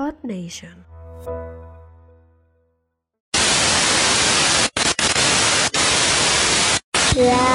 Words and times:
Odd 0.00 0.24
Nation. 0.24 0.86
La. 7.16 7.50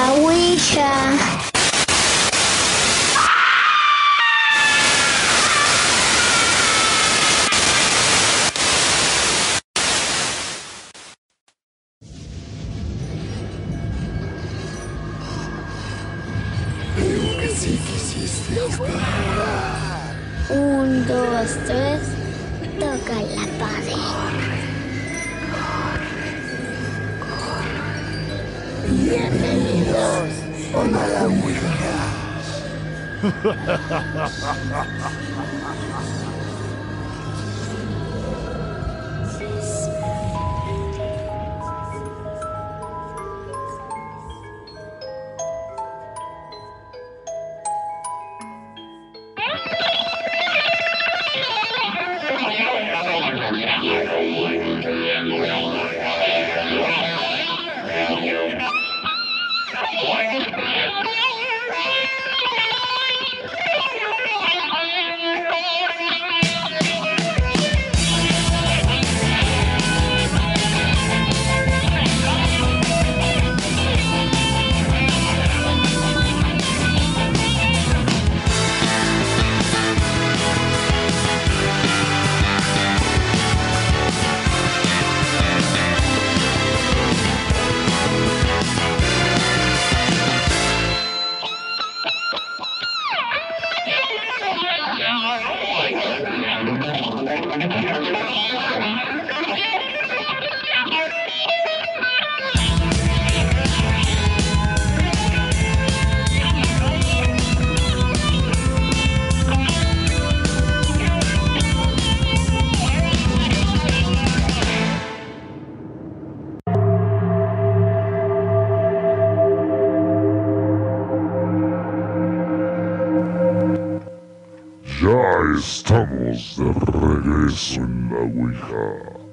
Estamos 125.58 126.58
de 126.58 126.74
regreso 126.92 127.82
en 127.82 128.10
la 128.10 128.20
Ouija. 128.20 129.26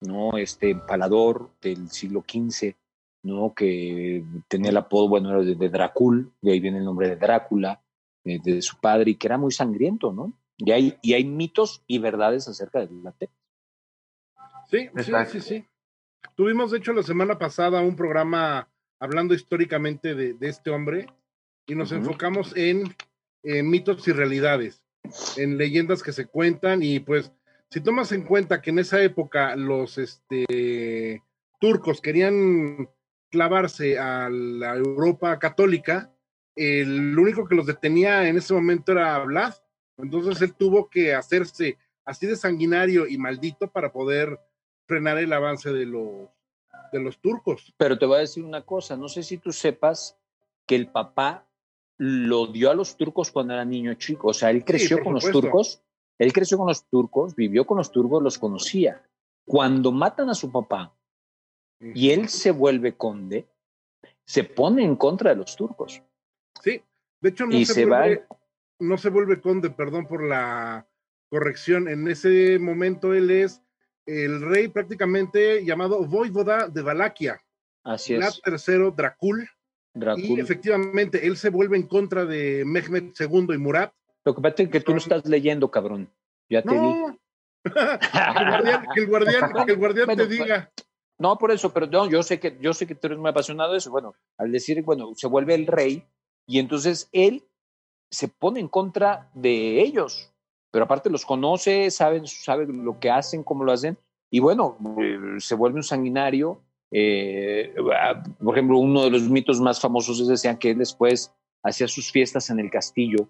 ¿no? 0.00 0.36
Este 0.36 0.70
empalador 0.70 1.50
del 1.60 1.88
siglo 1.90 2.24
XV, 2.26 2.74
¿no? 3.22 3.54
Que 3.54 4.24
tenía 4.48 4.70
el 4.70 4.76
apodo, 4.76 5.08
bueno, 5.08 5.30
era 5.30 5.42
de, 5.42 5.54
de 5.54 5.68
Dracul, 5.68 6.32
de 6.40 6.52
ahí 6.52 6.60
viene 6.60 6.78
el 6.78 6.84
nombre 6.84 7.08
de 7.08 7.16
Drácula, 7.16 7.80
eh, 8.24 8.40
de 8.42 8.60
su 8.62 8.78
padre, 8.78 9.12
y 9.12 9.14
que 9.14 9.28
era 9.28 9.38
muy 9.38 9.52
sangriento, 9.52 10.12
¿no? 10.12 10.32
Y 10.58 10.72
hay, 10.72 10.98
y 11.02 11.14
hay 11.14 11.24
mitos 11.24 11.82
y 11.86 11.98
verdades 11.98 12.48
acerca 12.48 12.80
del 12.80 13.02
latte. 13.02 13.30
Sí, 14.70 14.88
sí, 14.96 15.12
sí, 15.28 15.40
sí. 15.40 15.64
Tuvimos, 16.34 16.70
de 16.70 16.78
hecho, 16.78 16.92
la 16.92 17.02
semana 17.02 17.38
pasada 17.38 17.80
un 17.80 17.96
programa 17.96 18.68
hablando 19.00 19.34
históricamente 19.34 20.14
de, 20.14 20.34
de 20.34 20.48
este 20.48 20.70
hombre 20.70 21.06
y 21.66 21.74
nos 21.74 21.92
enfocamos 21.92 22.56
en, 22.56 22.94
en 23.42 23.68
mitos 23.68 24.06
y 24.08 24.12
realidades, 24.12 24.82
en 25.36 25.58
leyendas 25.58 26.02
que 26.02 26.12
se 26.12 26.26
cuentan 26.26 26.82
y 26.82 27.00
pues 27.00 27.32
si 27.70 27.80
tomas 27.80 28.12
en 28.12 28.24
cuenta 28.24 28.60
que 28.60 28.70
en 28.70 28.78
esa 28.78 29.02
época 29.02 29.56
los 29.56 29.98
este, 29.98 31.22
turcos 31.58 32.00
querían 32.00 32.88
clavarse 33.30 33.98
a 33.98 34.28
la 34.28 34.76
Europa 34.76 35.38
católica, 35.38 36.12
el 36.54 37.18
único 37.18 37.48
que 37.48 37.54
los 37.54 37.66
detenía 37.66 38.28
en 38.28 38.36
ese 38.36 38.52
momento 38.52 38.92
era 38.92 39.18
Vlad, 39.20 39.54
entonces 39.96 40.42
él 40.42 40.54
tuvo 40.54 40.90
que 40.90 41.14
hacerse 41.14 41.78
así 42.04 42.26
de 42.26 42.36
sanguinario 42.36 43.06
y 43.06 43.16
maldito 43.16 43.70
para 43.70 43.90
poder 43.90 44.38
frenar 44.86 45.18
el 45.18 45.32
avance 45.32 45.72
de 45.72 45.86
los, 45.86 46.28
de 46.92 47.00
los 47.00 47.20
turcos. 47.20 47.72
Pero 47.78 47.98
te 47.98 48.04
voy 48.04 48.16
a 48.16 48.20
decir 48.20 48.44
una 48.44 48.62
cosa, 48.62 48.96
no 48.96 49.08
sé 49.08 49.22
si 49.22 49.38
tú 49.38 49.52
sepas 49.52 50.18
que 50.66 50.74
el 50.74 50.88
papá 50.88 51.46
lo 52.04 52.48
dio 52.48 52.68
a 52.68 52.74
los 52.74 52.96
turcos 52.96 53.30
cuando 53.30 53.54
era 53.54 53.64
niño 53.64 53.94
chico, 53.94 54.28
o 54.28 54.34
sea, 54.34 54.50
él 54.50 54.64
creció 54.64 55.00
con 55.04 55.14
los 55.14 55.30
turcos, 55.30 55.80
él 56.18 56.32
creció 56.32 56.58
con 56.58 56.66
los 56.66 56.84
turcos, 56.88 57.36
vivió 57.36 57.64
con 57.64 57.78
los 57.78 57.92
turcos, 57.92 58.20
los 58.20 58.38
conocía. 58.40 59.00
Cuando 59.44 59.92
matan 59.92 60.28
a 60.28 60.34
su 60.34 60.50
papá 60.50 60.92
y 61.80 62.10
él 62.10 62.28
se 62.28 62.50
vuelve 62.50 62.96
conde, 62.96 63.46
se 64.24 64.42
pone 64.42 64.84
en 64.84 64.96
contra 64.96 65.30
de 65.30 65.36
los 65.36 65.54
turcos. 65.54 66.02
Sí, 66.60 66.82
de 67.20 67.28
hecho 67.28 67.46
no 67.46 67.54
Y 67.56 67.64
se, 67.66 67.74
se 67.74 67.84
va- 67.84 68.00
vuelve, 68.00 68.24
no 68.80 68.98
se 68.98 69.08
vuelve 69.08 69.40
conde, 69.40 69.70
perdón 69.70 70.08
por 70.08 70.24
la 70.24 70.84
corrección. 71.28 71.86
En 71.88 72.08
ese 72.08 72.58
momento 72.58 73.14
él 73.14 73.30
es 73.30 73.62
el 74.06 74.40
rey 74.42 74.66
prácticamente 74.66 75.64
llamado 75.64 76.04
Voivoda 76.04 76.66
de 76.68 76.82
Valaquia, 76.82 77.40
Así 77.84 78.14
es, 78.14 78.40
III 78.44 78.90
Dracul, 78.96 79.48
y 79.94 79.98
Drácula. 80.00 80.42
efectivamente 80.42 81.26
él 81.26 81.36
se 81.36 81.50
vuelve 81.50 81.76
en 81.76 81.86
contra 81.86 82.24
de 82.24 82.64
Mehmed 82.64 83.12
II 83.18 83.54
y 83.54 83.58
Murat. 83.58 83.92
Lo 84.24 84.34
que 84.34 84.40
pasa 84.40 84.62
es 84.62 84.68
que 84.70 84.80
tú 84.80 84.92
lo 84.92 84.98
estás 84.98 85.26
leyendo, 85.26 85.70
cabrón. 85.70 86.08
Ya 86.48 86.62
te 86.62 86.74
di. 86.74 86.78
No, 86.78 87.18
que 87.64 87.70
el 88.40 88.48
guardián, 88.48 88.86
que 88.94 89.00
el 89.00 89.06
guardián, 89.06 89.52
que 89.66 89.72
el 89.72 89.78
guardián 89.78 90.06
Bueno, 90.06 90.22
te 90.22 90.28
diga. 90.28 90.72
No, 91.18 91.38
por 91.38 91.52
eso, 91.52 91.72
pero 91.72 91.86
no, 91.86 92.08
yo 92.08 92.22
sé 92.22 92.40
que 92.40 92.56
yo 92.60 92.72
sé 92.74 92.86
que 92.86 92.94
tú 92.94 93.06
eres 93.06 93.18
muy 93.18 93.30
apasionado 93.30 93.72
de 93.72 93.78
eso. 93.78 93.90
Bueno, 93.90 94.14
al 94.38 94.50
decir, 94.50 94.82
bueno, 94.82 95.12
se 95.14 95.28
vuelve 95.28 95.54
el 95.54 95.66
rey 95.66 96.04
y 96.46 96.58
entonces 96.58 97.08
él 97.12 97.44
se 98.10 98.28
pone 98.28 98.60
en 98.60 98.68
contra 98.68 99.30
de 99.34 99.80
ellos, 99.80 100.32
pero 100.70 100.84
aparte 100.84 101.10
los 101.10 101.24
conoce, 101.24 101.90
saben, 101.90 102.26
sabe 102.26 102.66
lo 102.66 102.98
que 102.98 103.10
hacen, 103.10 103.44
cómo 103.44 103.64
lo 103.64 103.72
hacen 103.72 103.96
y 104.32 104.40
bueno, 104.40 104.78
eh, 104.98 105.18
se 105.38 105.54
vuelve 105.54 105.76
un 105.76 105.82
sanguinario. 105.82 106.62
Eh, 106.92 107.74
ah, 107.94 108.22
por 108.38 108.54
ejemplo, 108.54 108.78
uno 108.78 109.04
de 109.04 109.10
los 109.10 109.22
mitos 109.22 109.60
más 109.60 109.80
famosos 109.80 110.20
es 110.20 110.28
decían 110.28 110.58
que 110.58 110.70
él 110.70 110.78
después 110.78 111.32
hacía 111.64 111.88
sus 111.88 112.12
fiestas 112.12 112.50
en 112.50 112.60
el 112.60 112.70
castillo, 112.70 113.28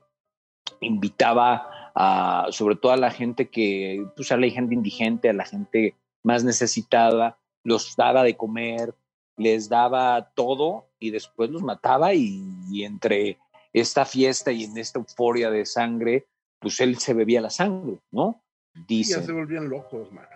invitaba 0.81 1.93
a, 1.95 2.47
sobre 2.51 2.77
todo 2.77 2.93
a 2.93 2.97
la 2.97 3.11
gente 3.11 3.49
que, 3.49 4.05
pues 4.17 4.33
a 4.33 4.37
la 4.37 4.49
gente 4.49 4.75
indigente, 4.75 5.29
a 5.29 5.33
la 5.33 5.45
gente 5.45 5.97
más 6.25 6.43
necesitada, 6.43 7.39
los 7.65 7.95
daba 7.97 8.25
de 8.25 8.37
comer, 8.37 8.95
les 9.37 9.69
daba 9.69 10.33
todo 10.35 10.89
y 10.99 11.11
después 11.11 11.51
los 11.51 11.63
mataba 11.63 12.15
y, 12.15 12.43
y 12.71 12.85
entre 12.85 13.39
esta 13.73 14.05
fiesta 14.05 14.51
y 14.51 14.65
en 14.65 14.77
esta 14.77 14.99
euforia 14.99 15.51
de 15.51 15.65
sangre, 15.65 16.27
pues 16.59 16.81
él 16.81 16.99
se 16.99 17.15
bebía 17.15 17.41
la 17.41 17.51
sangre, 17.51 17.99
¿no? 18.11 18.43
Y 18.89 19.05
ya 19.05 19.23
se 19.23 19.33
volvían 19.33 19.69
locos, 19.69 20.11
man. 20.13 20.27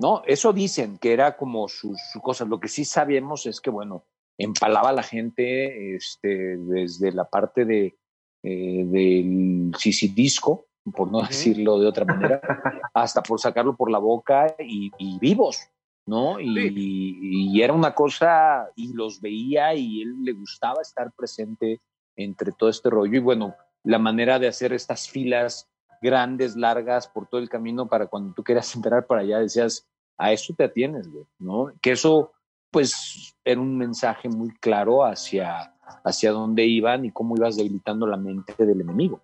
¿No? 0.00 0.22
Eso 0.26 0.52
dicen 0.52 0.98
que 0.98 1.12
era 1.12 1.36
como 1.36 1.68
sus 1.68 2.00
su 2.10 2.20
cosas. 2.20 2.48
Lo 2.48 2.58
que 2.58 2.68
sí 2.68 2.84
sabemos 2.84 3.44
es 3.46 3.60
que, 3.60 3.70
bueno, 3.70 4.04
empalaba 4.38 4.88
a 4.88 4.94
la 4.94 5.02
gente 5.02 5.94
este, 5.94 6.56
desde 6.56 7.12
la 7.12 7.28
parte 7.28 7.66
de, 7.66 7.98
eh, 8.42 8.84
del 8.86 9.72
sisidisco, 9.78 10.66
por 10.94 11.12
no 11.12 11.18
Ujú. 11.18 11.28
decirlo 11.28 11.78
de 11.78 11.86
otra 11.86 12.06
manera, 12.06 12.40
hasta 12.94 13.22
por 13.22 13.38
sacarlo 13.38 13.76
por 13.76 13.90
la 13.90 13.98
boca 13.98 14.56
y, 14.58 14.90
y 14.98 15.18
vivos, 15.18 15.68
¿no? 16.06 16.40
Y, 16.40 17.52
y 17.52 17.62
era 17.62 17.74
una 17.74 17.94
cosa, 17.94 18.70
y 18.74 18.94
los 18.94 19.20
veía 19.20 19.74
y 19.74 20.00
él 20.00 20.24
le 20.24 20.32
gustaba 20.32 20.80
estar 20.80 21.12
presente 21.12 21.78
entre 22.16 22.52
todo 22.52 22.70
este 22.70 22.88
rollo. 22.88 23.16
Y 23.16 23.20
bueno, 23.20 23.54
la 23.84 23.98
manera 23.98 24.38
de 24.38 24.48
hacer 24.48 24.72
estas 24.72 25.10
filas 25.10 25.68
grandes, 26.00 26.56
largas, 26.56 27.08
por 27.08 27.28
todo 27.28 27.40
el 27.40 27.48
camino 27.48 27.88
para 27.88 28.06
cuando 28.06 28.32
tú 28.34 28.42
querías 28.42 28.74
entrar 28.76 29.06
para 29.06 29.20
allá, 29.20 29.40
decías, 29.40 29.86
a 30.20 30.32
eso 30.32 30.54
te 30.54 30.64
atienes, 30.64 31.10
güey, 31.10 31.24
¿no? 31.38 31.72
Que 31.80 31.92
eso, 31.92 32.32
pues, 32.70 33.34
era 33.42 33.58
un 33.58 33.78
mensaje 33.78 34.28
muy 34.28 34.50
claro 34.58 35.04
hacia, 35.04 35.74
hacia 36.04 36.30
dónde 36.30 36.66
iban 36.66 37.06
y 37.06 37.10
cómo 37.10 37.36
ibas 37.36 37.56
debilitando 37.56 38.06
la 38.06 38.18
mente 38.18 38.54
del 38.58 38.82
enemigo. 38.82 39.22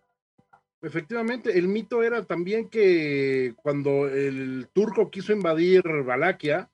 Efectivamente, 0.81 1.58
el 1.58 1.69
mito 1.69 2.02
era 2.02 2.25
también 2.25 2.70
que 2.70 3.54
cuando 3.62 4.08
el 4.08 4.69
turco 4.72 5.10
quiso 5.10 5.34
invadir 5.34 5.82
Valaquia, 6.04 6.70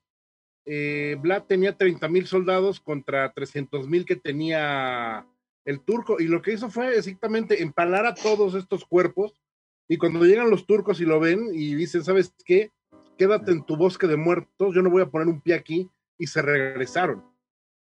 eh, 0.65 1.17
Vlad 1.21 1.45
tenía 1.45 1.77
30 1.77 2.09
mil 2.09 2.27
soldados 2.27 2.79
contra 2.79 3.33
300 3.33 3.89
mil 3.89 4.05
que 4.05 4.15
tenía 4.15 5.27
el 5.65 5.81
turco, 5.81 6.21
y 6.21 6.29
lo 6.29 6.43
que 6.43 6.53
hizo 6.53 6.71
fue 6.71 6.97
exactamente 6.97 7.61
empalar 7.63 8.07
a 8.07 8.15
todos 8.15 8.55
estos 8.55 8.85
cuerpos, 8.85 9.41
y 9.89 9.97
cuando 9.97 10.25
llegan 10.25 10.51
los 10.51 10.65
turcos 10.65 11.01
y 11.01 11.05
lo 11.05 11.19
ven 11.19 11.49
y 11.53 11.75
dicen, 11.75 12.05
¿sabes 12.05 12.33
qué? 12.45 12.71
Quédate 13.17 13.53
en 13.53 13.65
tu 13.65 13.77
bosque 13.77 14.07
de 14.07 14.17
muertos, 14.17 14.75
yo 14.75 14.83
no 14.83 14.91
voy 14.91 15.03
a 15.03 15.11
poner 15.11 15.29
un 15.29 15.41
pie 15.41 15.55
aquí, 15.55 15.91
y 16.19 16.27
se 16.27 16.43
regresaron 16.43 17.25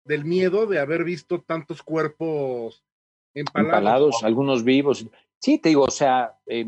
del 0.05 0.25
miedo 0.25 0.67
de 0.67 0.79
haber 0.79 1.05
visto 1.05 1.41
tantos 1.41 1.83
cuerpos 1.83 2.85
empalados. 3.33 3.79
Empalados, 3.79 4.25
algunos 4.25 4.65
vivos. 4.65 5.07
Sí, 5.39 5.59
te 5.59 5.71
digo, 5.71 5.85
o 5.85 5.91
sea, 5.91 6.39
eh, 6.47 6.67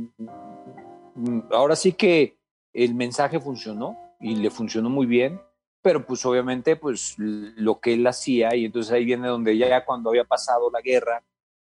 ahora 1.51 1.77
sí 1.77 1.93
que 1.93 2.39
el 2.73 2.95
mensaje 2.95 3.41
funcionó 3.41 3.97
y 4.21 4.37
le 4.37 4.51
funcionó 4.51 4.91
muy 4.91 5.07
bien, 5.07 5.41
pero 5.83 6.05
pues 6.05 6.25
obviamente 6.27 6.77
pues 6.77 7.15
lo 7.19 7.81
que 7.81 7.95
él 7.95 8.07
hacía 8.07 8.55
y 8.55 8.65
entonces 8.65 8.93
ahí 8.93 9.05
viene 9.05 9.29
donde 9.29 9.57
ya 9.57 9.85
cuando 9.85 10.11
había 10.11 10.25
pasado 10.25 10.71
la 10.71 10.81
guerra, 10.81 11.23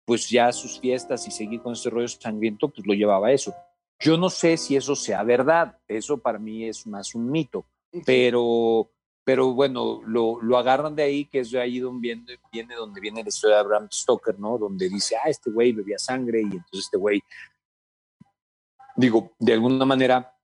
pues 0.05 0.29
ya 0.31 0.51
sus 0.53 0.81
fiestas 0.81 1.27
y 1.29 1.31
seguir 1.31 1.61
con 1.61 1.75
ese 1.75 1.91
rollo 1.91 2.09
sangriento, 2.09 2.69
pues 2.69 2.87
lo 2.87 2.95
llevaba 2.95 3.29
a 3.29 3.33
eso. 3.33 3.55
Yo 4.01 4.17
no 4.17 4.31
sé 4.31 4.57
si 4.57 4.77
eso 4.77 4.95
sea 4.95 5.23
verdad, 5.25 5.79
eso 5.89 6.19
para 6.19 6.39
mí 6.39 6.65
es 6.65 6.87
más 6.87 7.15
un 7.15 7.31
mito, 7.31 7.67
pero 8.07 8.91
pero 9.25 9.53
bueno, 9.53 10.01
lo, 10.07 10.41
lo, 10.41 10.57
agarran 10.57 10.97
de 10.97 11.03
ahí, 11.03 11.27
que 11.27 11.41
es 11.41 11.51
de 11.51 11.61
ahí 11.61 11.81
donde 11.81 12.01
viene, 12.01 12.39
viene, 12.51 12.75
donde 12.75 12.99
viene 12.99 13.23
la 13.23 13.29
historia 13.29 13.59
de 13.59 13.65
Bram 13.65 13.87
Stoker, 13.93 14.39
¿no? 14.39 14.57
Donde 14.57 14.89
dice, 14.89 15.17
ah, 15.17 15.29
este 15.29 15.51
güey 15.51 15.73
bebía 15.73 15.99
sangre 15.99 16.41
y 16.41 16.45
entonces 16.45 16.87
este 16.87 16.97
güey, 16.97 17.21
digo, 18.97 19.33
de 19.39 19.53
alguna 19.53 19.85
manera 19.85 20.35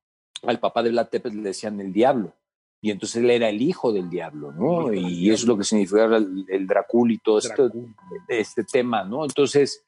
al 0.42 0.60
papá 0.60 0.82
de 0.82 0.90
Vlad 0.90 1.08
Tepes 1.08 1.34
le 1.34 1.40
decían 1.40 1.80
el 1.80 1.94
diablo, 1.94 2.34
y 2.82 2.90
entonces 2.90 3.22
él 3.22 3.30
era 3.30 3.48
el 3.48 3.62
hijo 3.62 3.90
del 3.90 4.10
diablo, 4.10 4.52
¿no? 4.52 4.92
Y 4.92 5.30
eso 5.30 5.44
es 5.44 5.48
lo 5.48 5.56
que 5.56 5.64
significaba 5.64 6.18
el, 6.18 6.44
el 6.46 6.66
Dracul 6.66 7.10
y 7.10 7.16
todo 7.16 7.38
esto, 7.38 7.72
este 8.28 8.64
tema, 8.64 9.02
¿no? 9.02 9.24
Entonces, 9.24 9.82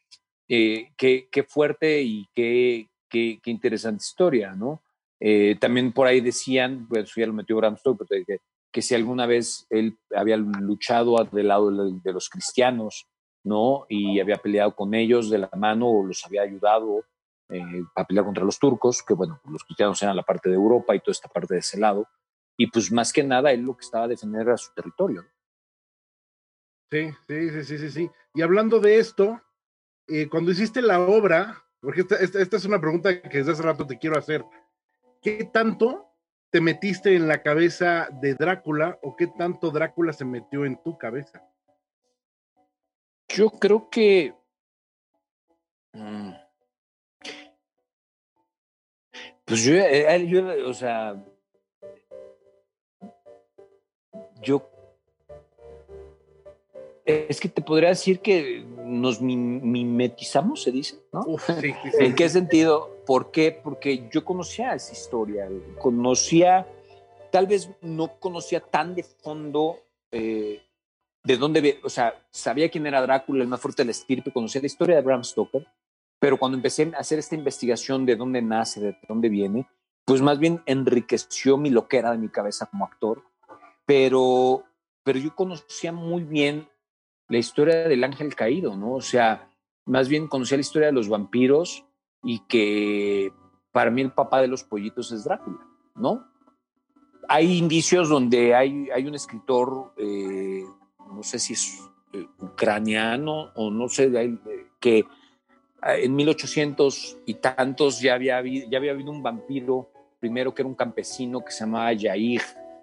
eh, 0.48 0.92
qué, 0.96 1.28
qué, 1.30 1.42
fuerte 1.42 2.00
y 2.00 2.26
qué, 2.34 2.88
qué, 3.16 3.40
qué 3.42 3.50
interesante 3.50 4.02
historia, 4.02 4.52
¿no? 4.54 4.82
Eh, 5.18 5.56
también 5.58 5.92
por 5.92 6.06
ahí 6.06 6.20
decían, 6.20 6.86
pues 6.88 7.12
ya 7.14 7.26
lo 7.26 7.32
metió 7.32 7.56
Bram 7.56 7.76
Stoker, 7.76 8.06
que 8.26 8.40
que 8.76 8.82
si 8.82 8.94
alguna 8.94 9.24
vez 9.24 9.66
él 9.70 9.98
había 10.14 10.36
luchado 10.36 11.16
del 11.32 11.48
lado 11.48 11.70
de 11.70 12.12
los 12.12 12.28
cristianos, 12.28 13.08
¿no? 13.42 13.86
Y 13.88 14.20
había 14.20 14.36
peleado 14.36 14.76
con 14.76 14.92
ellos 14.92 15.30
de 15.30 15.38
la 15.38 15.50
mano 15.56 15.88
o 15.88 16.04
los 16.04 16.22
había 16.26 16.42
ayudado 16.42 17.02
eh, 17.48 17.82
a 17.94 18.04
pelear 18.04 18.26
contra 18.26 18.44
los 18.44 18.58
turcos, 18.58 19.02
que 19.02 19.14
bueno, 19.14 19.40
los 19.48 19.64
cristianos 19.64 20.02
eran 20.02 20.14
la 20.14 20.24
parte 20.24 20.50
de 20.50 20.56
Europa 20.56 20.94
y 20.94 21.00
toda 21.00 21.12
esta 21.12 21.30
parte 21.30 21.54
de 21.54 21.60
ese 21.60 21.80
lado. 21.80 22.06
Y 22.58 22.66
pues 22.66 22.92
más 22.92 23.14
que 23.14 23.24
nada 23.24 23.50
él 23.50 23.62
lo 23.62 23.74
que 23.74 23.86
estaba 23.86 24.04
a 24.04 24.08
defender 24.08 24.42
era 24.42 24.58
su 24.58 24.74
territorio. 24.74 25.24
Sí, 26.90 27.12
sí, 27.26 27.48
sí, 27.48 27.64
sí, 27.64 27.78
sí, 27.78 27.90
sí. 27.90 28.10
Y 28.34 28.42
hablando 28.42 28.78
de 28.78 28.98
esto, 28.98 29.40
eh, 30.06 30.28
cuando 30.28 30.50
hiciste 30.50 30.82
la 30.82 31.00
obra, 31.00 31.64
porque 31.86 32.00
esta, 32.00 32.16
esta, 32.40 32.56
es 32.56 32.64
una 32.64 32.80
pregunta 32.80 33.22
que 33.22 33.38
desde 33.38 33.52
hace 33.52 33.62
rato 33.62 33.86
te 33.86 33.96
quiero 33.96 34.18
hacer, 34.18 34.44
¿qué 35.22 35.44
tanto 35.44 36.12
te 36.50 36.60
metiste 36.60 37.14
en 37.14 37.28
la 37.28 37.44
cabeza 37.44 38.08
de 38.10 38.34
Drácula 38.34 38.98
o 39.02 39.14
qué 39.14 39.28
tanto 39.28 39.70
Drácula 39.70 40.12
se 40.12 40.24
metió 40.24 40.64
en 40.64 40.82
tu 40.82 40.98
cabeza? 40.98 41.48
Yo 43.28 43.50
creo 43.50 43.88
que... 43.88 44.34
Mm, 45.92 46.32
pues 49.44 49.62
yo, 49.62 49.74
eh, 49.74 50.26
yo, 50.26 50.68
o 50.68 50.74
sea, 50.74 51.24
yo 54.42 54.68
es 57.06 57.40
que 57.40 57.48
te 57.48 57.62
podría 57.62 57.90
decir 57.90 58.20
que 58.20 58.66
nos 58.84 59.22
mimetizamos, 59.22 60.62
se 60.62 60.72
dice, 60.72 60.98
¿no? 61.12 61.20
Uf, 61.26 61.48
sí, 61.60 61.72
sí, 61.72 61.90
¿En 62.00 62.14
qué 62.16 62.28
sentido? 62.28 62.90
¿Por 63.06 63.30
qué? 63.30 63.52
Porque 63.52 64.08
yo 64.10 64.24
conocía 64.24 64.74
esa 64.74 64.92
historia, 64.92 65.48
conocía, 65.78 66.66
tal 67.30 67.46
vez 67.46 67.70
no 67.80 68.18
conocía 68.18 68.60
tan 68.60 68.96
de 68.96 69.04
fondo 69.04 69.78
eh, 70.10 70.60
de 71.22 71.36
dónde, 71.36 71.80
o 71.84 71.88
sea, 71.88 72.26
sabía 72.30 72.68
quién 72.68 72.86
era 72.86 73.02
Drácula, 73.02 73.42
el 73.42 73.48
más 73.48 73.60
fuerte 73.60 73.82
de 73.82 73.86
la 73.86 73.92
estirpe, 73.92 74.32
conocía 74.32 74.60
la 74.60 74.66
historia 74.66 74.96
de 74.96 75.02
Bram 75.02 75.22
Stoker, 75.22 75.66
pero 76.18 76.38
cuando 76.38 76.56
empecé 76.56 76.90
a 76.94 76.98
hacer 76.98 77.20
esta 77.20 77.36
investigación 77.36 78.04
de 78.04 78.16
dónde 78.16 78.42
nace, 78.42 78.80
de 78.80 78.98
dónde 79.08 79.28
viene, 79.28 79.68
pues 80.04 80.22
más 80.22 80.38
bien 80.38 80.62
enriqueció 80.66 81.56
mi 81.56 81.70
loquera 81.70 82.10
de 82.10 82.18
mi 82.18 82.28
cabeza 82.28 82.66
como 82.66 82.84
actor, 82.84 83.22
pero, 83.84 84.64
pero 85.04 85.18
yo 85.20 85.34
conocía 85.34 85.92
muy 85.92 86.24
bien 86.24 86.68
la 87.28 87.38
historia 87.38 87.88
del 87.88 88.04
ángel 88.04 88.34
caído, 88.34 88.76
¿no? 88.76 88.94
O 88.94 89.00
sea, 89.00 89.50
más 89.84 90.08
bien 90.08 90.28
conocía 90.28 90.56
la 90.56 90.62
historia 90.62 90.88
de 90.88 90.94
los 90.94 91.08
vampiros 91.08 91.84
y 92.22 92.40
que 92.40 93.32
para 93.72 93.90
mí 93.90 94.02
el 94.02 94.12
papá 94.12 94.40
de 94.40 94.48
los 94.48 94.64
pollitos 94.64 95.12
es 95.12 95.24
Drácula, 95.24 95.66
¿no? 95.94 96.26
Hay 97.28 97.58
indicios 97.58 98.08
donde 98.08 98.54
hay, 98.54 98.88
hay 98.90 99.06
un 99.06 99.14
escritor, 99.14 99.92
eh, 99.96 100.64
no 101.12 101.22
sé 101.22 101.38
si 101.38 101.54
es 101.54 101.82
eh, 102.12 102.26
ucraniano 102.38 103.50
o 103.54 103.70
no 103.70 103.88
sé, 103.88 104.10
que 104.78 105.04
ah, 105.82 105.96
en 105.96 106.14
1800 106.14 107.18
y 107.26 107.34
tantos 107.34 108.00
ya 108.00 108.14
había, 108.14 108.42
ya 108.42 108.78
había 108.78 108.92
habido 108.92 109.10
un 109.10 109.22
vampiro, 109.22 109.90
primero 110.20 110.54
que 110.54 110.62
era 110.62 110.68
un 110.68 110.76
campesino 110.76 111.44
que 111.44 111.50
se 111.50 111.64
llamaba 111.64 111.92
Yair, 111.92 112.42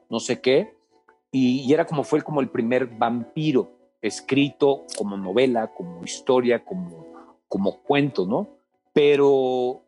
no 0.10 0.20
sé 0.20 0.42
qué, 0.42 0.76
y 1.32 1.74
era 1.74 1.86
como 1.86 2.04
fue 2.04 2.22
como 2.22 2.42
el 2.42 2.50
primer 2.50 2.86
vampiro 2.86 3.83
escrito 4.04 4.86
como 4.98 5.18
novela, 5.18 5.74
como 5.74 6.04
historia, 6.04 6.64
como, 6.64 7.08
como 7.48 7.82
cuento, 7.82 8.26
¿no? 8.26 8.50
Pero, 8.92 9.82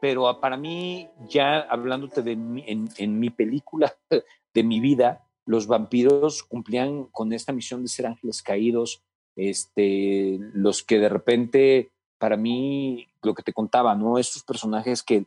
pero 0.00 0.40
para 0.40 0.56
mí, 0.56 1.08
ya 1.28 1.60
hablándote 1.60 2.22
de 2.22 2.32
en, 2.32 2.88
en 2.98 3.20
mi 3.20 3.30
película 3.30 3.94
de 4.54 4.62
mi 4.64 4.80
vida, 4.80 5.24
los 5.46 5.68
vampiros 5.68 6.42
cumplían 6.42 7.04
con 7.04 7.32
esta 7.32 7.52
misión 7.52 7.82
de 7.82 7.88
ser 7.88 8.06
ángeles 8.06 8.42
caídos, 8.42 9.02
este, 9.36 10.38
los 10.52 10.82
que 10.82 10.98
de 10.98 11.08
repente, 11.08 11.92
para 12.18 12.36
mí, 12.36 13.06
lo 13.22 13.32
que 13.34 13.44
te 13.44 13.52
contaba, 13.52 13.94
¿no? 13.94 14.18
Estos 14.18 14.42
personajes 14.42 15.04
que, 15.04 15.24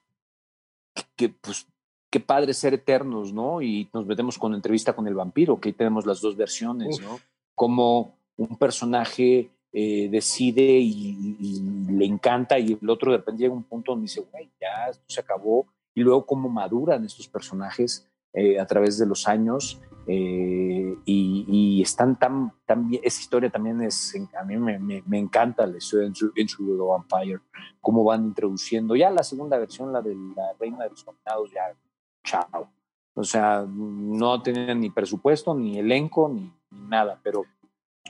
que 1.16 1.30
pues, 1.30 1.68
qué 2.12 2.20
padre 2.20 2.54
ser 2.54 2.74
eternos, 2.74 3.32
¿no? 3.32 3.62
Y 3.62 3.90
nos 3.94 4.06
metemos 4.06 4.38
con 4.38 4.54
entrevista 4.54 4.94
con 4.94 5.08
el 5.08 5.16
vampiro, 5.16 5.60
que 5.60 5.70
ahí 5.70 5.74
tenemos 5.74 6.06
las 6.06 6.20
dos 6.20 6.36
versiones, 6.36 7.00
¿no? 7.00 7.20
Como 7.56 8.18
un 8.38 8.58
personaje 8.58 9.52
eh, 9.72 10.08
decide 10.10 10.64
y, 10.64 11.62
le 11.90 12.06
encanta 12.06 12.58
y 12.60 12.78
el 12.82 12.90
otro 12.90 13.12
de 13.12 13.24
llega 13.38 13.54
un 13.54 13.64
punto 13.64 13.92
donde 13.92 14.04
dice, 14.04 14.26
güey, 14.32 14.50
ya 14.60 14.90
esto 14.90 15.04
se 15.08 15.20
acabó. 15.20 15.68
Y 15.94 16.02
luego 16.02 16.26
cómo 16.26 16.50
maduran 16.50 17.06
estos 17.06 17.28
personajes 17.28 18.08
eh, 18.34 18.60
a 18.60 18.66
través 18.66 18.98
de 18.98 19.06
los 19.06 19.30
años 19.30 19.82
eh, 20.08 20.96
y, 21.06 21.82
están 21.82 22.18
tan, 22.20 22.54
tan 22.66 22.90
bien, 22.90 23.02
esa 23.04 23.22
historia 23.22 23.50
también 23.50 23.82
es, 23.82 24.14
a 24.38 24.44
mí 24.44 24.58
me, 24.58 24.78
me, 24.80 25.18
encanta 25.18 25.66
la 25.66 25.78
historia 25.78 26.08
Intruder 26.08 26.78
the 26.78 26.84
Vampire, 26.84 27.40
cómo 27.82 28.04
van 28.04 28.26
introduciendo, 28.26 28.96
ya 28.96 29.10
la 29.10 29.24
segunda 29.24 29.58
versión, 29.58 29.92
la 29.92 30.02
de 30.02 30.16
la 30.36 30.54
Reina 30.60 30.84
de 30.84 30.90
los 30.90 31.04
Condenados, 31.04 31.52
ya, 31.52 31.76
chao. 32.24 32.70
O 33.14 33.24
sea, 33.24 33.66
no 33.68 34.42
tenían 34.42 34.82
ni 34.82 34.90
presupuesto, 34.90 35.56
ni 35.56 35.80
elenco, 35.80 36.30
ni 36.30 36.52
nada, 36.70 37.20
pero 37.24 37.46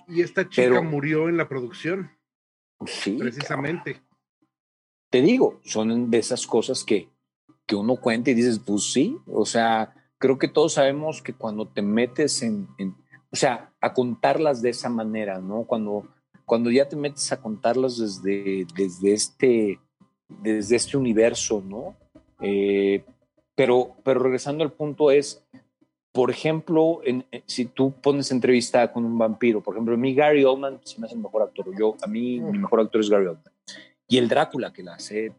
y 0.07 0.21
esta 0.21 0.47
chica 0.47 0.81
murió 0.81 1.29
en 1.29 1.37
la 1.37 1.47
producción. 1.47 2.11
Sí. 2.85 3.17
Precisamente. 3.17 4.01
Te 5.09 5.21
digo, 5.21 5.59
son 5.63 6.09
de 6.09 6.17
esas 6.17 6.45
cosas 6.45 6.83
que, 6.83 7.09
que 7.65 7.75
uno 7.75 7.95
cuenta 7.95 8.31
y 8.31 8.33
dices, 8.33 8.59
pues 8.59 8.91
sí, 8.91 9.17
o 9.27 9.45
sea, 9.45 9.93
creo 10.17 10.37
que 10.37 10.47
todos 10.47 10.73
sabemos 10.73 11.21
que 11.21 11.33
cuando 11.33 11.67
te 11.67 11.81
metes 11.81 12.41
en, 12.41 12.67
o 13.31 13.35
sea, 13.35 13.73
a 13.81 13.93
contarlas 13.93 14.61
de 14.61 14.69
esa 14.69 14.89
manera, 14.89 15.39
¿no? 15.39 15.63
Cuando, 15.63 16.07
cuando 16.45 16.71
ya 16.71 16.87
te 16.87 16.95
metes 16.95 17.31
a 17.31 17.41
contarlas 17.41 17.97
desde, 17.97 18.65
desde, 18.75 19.13
este, 19.13 19.79
desde 20.27 20.75
este 20.75 20.97
universo, 20.97 21.63
¿no? 21.65 21.95
Eh, 22.41 23.03
pero, 23.55 23.95
pero 24.03 24.19
regresando 24.19 24.63
al 24.63 24.73
punto 24.73 25.11
es, 25.11 25.45
por 26.15 26.31
ejemplo, 26.31 27.01
en, 27.03 27.25
eh, 27.29 27.43
si 27.45 27.65
tú 27.65 27.91
pones 27.91 28.31
entrevista 28.31 28.89
con 28.93 29.03
un 29.03 29.17
vampiro, 29.17 29.61
por 29.61 29.73
ejemplo, 29.73 29.95
a 29.95 29.97
mí 29.97 30.15
Gary 30.15 30.45
Oldman 30.45 30.79
se 30.81 30.97
me 30.97 31.07
hace 31.07 31.15
el 31.15 31.21
mejor 31.21 31.41
actor. 31.41 31.65
Yo, 31.77 31.97
a 32.01 32.07
mí 32.07 32.39
mi 32.39 32.57
mejor 32.57 32.79
actor 32.79 33.01
es 33.01 33.09
Gary 33.09 33.25
Oldman. 33.25 33.53
Y 34.07 34.17
el 34.17 34.29
Drácula 34.29 34.71
que 34.71 34.81
la 34.81 34.93
hace, 34.93 35.33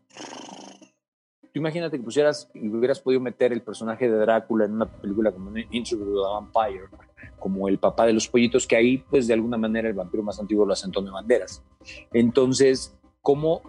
tú 1.40 1.60
imagínate 1.60 1.96
que 1.96 2.04
pusieras 2.04 2.50
y 2.52 2.68
hubieras 2.68 3.00
podido 3.00 3.22
meter 3.22 3.54
el 3.54 3.62
personaje 3.62 4.06
de 4.06 4.18
Drácula 4.18 4.66
en 4.66 4.74
una 4.74 4.84
película 4.84 5.32
como 5.32 5.50
Interview 5.56 6.10
with 6.10 6.26
a 6.26 6.40
Vampire, 6.40 6.84
como 7.38 7.68
el 7.68 7.78
papá 7.78 8.04
de 8.04 8.12
los 8.12 8.28
pollitos, 8.28 8.66
que 8.66 8.76
ahí, 8.76 8.98
pues 8.98 9.26
de 9.26 9.32
alguna 9.32 9.56
manera, 9.56 9.88
el 9.88 9.94
vampiro 9.94 10.22
más 10.22 10.38
antiguo 10.38 10.66
lo 10.66 10.74
hace 10.74 10.84
Antonio 10.84 11.10
Banderas. 11.10 11.64
Entonces, 12.12 12.94
¿cómo 13.22 13.62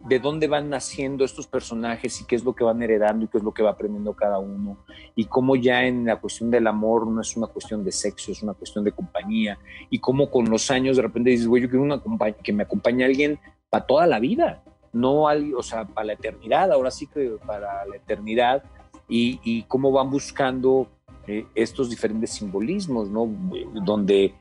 de 0.00 0.18
dónde 0.18 0.48
van 0.48 0.70
naciendo 0.70 1.24
estos 1.24 1.46
personajes 1.46 2.20
y 2.20 2.24
qué 2.24 2.34
es 2.34 2.44
lo 2.44 2.54
que 2.54 2.64
van 2.64 2.82
heredando 2.82 3.24
y 3.24 3.28
qué 3.28 3.38
es 3.38 3.44
lo 3.44 3.52
que 3.52 3.62
va 3.62 3.70
aprendiendo 3.70 4.14
cada 4.14 4.38
uno. 4.38 4.78
Y 5.14 5.26
cómo 5.26 5.56
ya 5.56 5.84
en 5.84 6.06
la 6.06 6.16
cuestión 6.16 6.50
del 6.50 6.66
amor 6.66 7.06
no 7.06 7.20
es 7.20 7.36
una 7.36 7.46
cuestión 7.46 7.84
de 7.84 7.92
sexo, 7.92 8.32
es 8.32 8.42
una 8.42 8.54
cuestión 8.54 8.82
de 8.84 8.92
compañía. 8.92 9.58
Y 9.90 9.98
cómo 9.98 10.30
con 10.30 10.48
los 10.48 10.70
años 10.70 10.96
de 10.96 11.02
repente 11.02 11.30
dices, 11.30 11.46
güey, 11.46 11.62
yo 11.62 11.68
quiero 11.68 12.02
que 12.42 12.52
me 12.52 12.62
acompañe 12.62 13.04
alguien 13.04 13.38
para 13.68 13.86
toda 13.86 14.06
la 14.06 14.18
vida, 14.18 14.62
no 14.92 15.28
alguien, 15.28 15.54
o 15.54 15.62
sea, 15.62 15.84
para 15.86 16.06
la 16.06 16.12
eternidad, 16.14 16.72
ahora 16.72 16.90
sí 16.90 17.06
que 17.06 17.36
para 17.46 17.84
la 17.84 17.96
eternidad. 17.96 18.64
Y, 19.06 19.40
y 19.42 19.64
cómo 19.64 19.90
van 19.92 20.08
buscando 20.08 20.88
eh, 21.26 21.46
estos 21.54 21.90
diferentes 21.90 22.30
simbolismos, 22.30 23.10
¿no? 23.10 23.28
Donde 23.84 24.34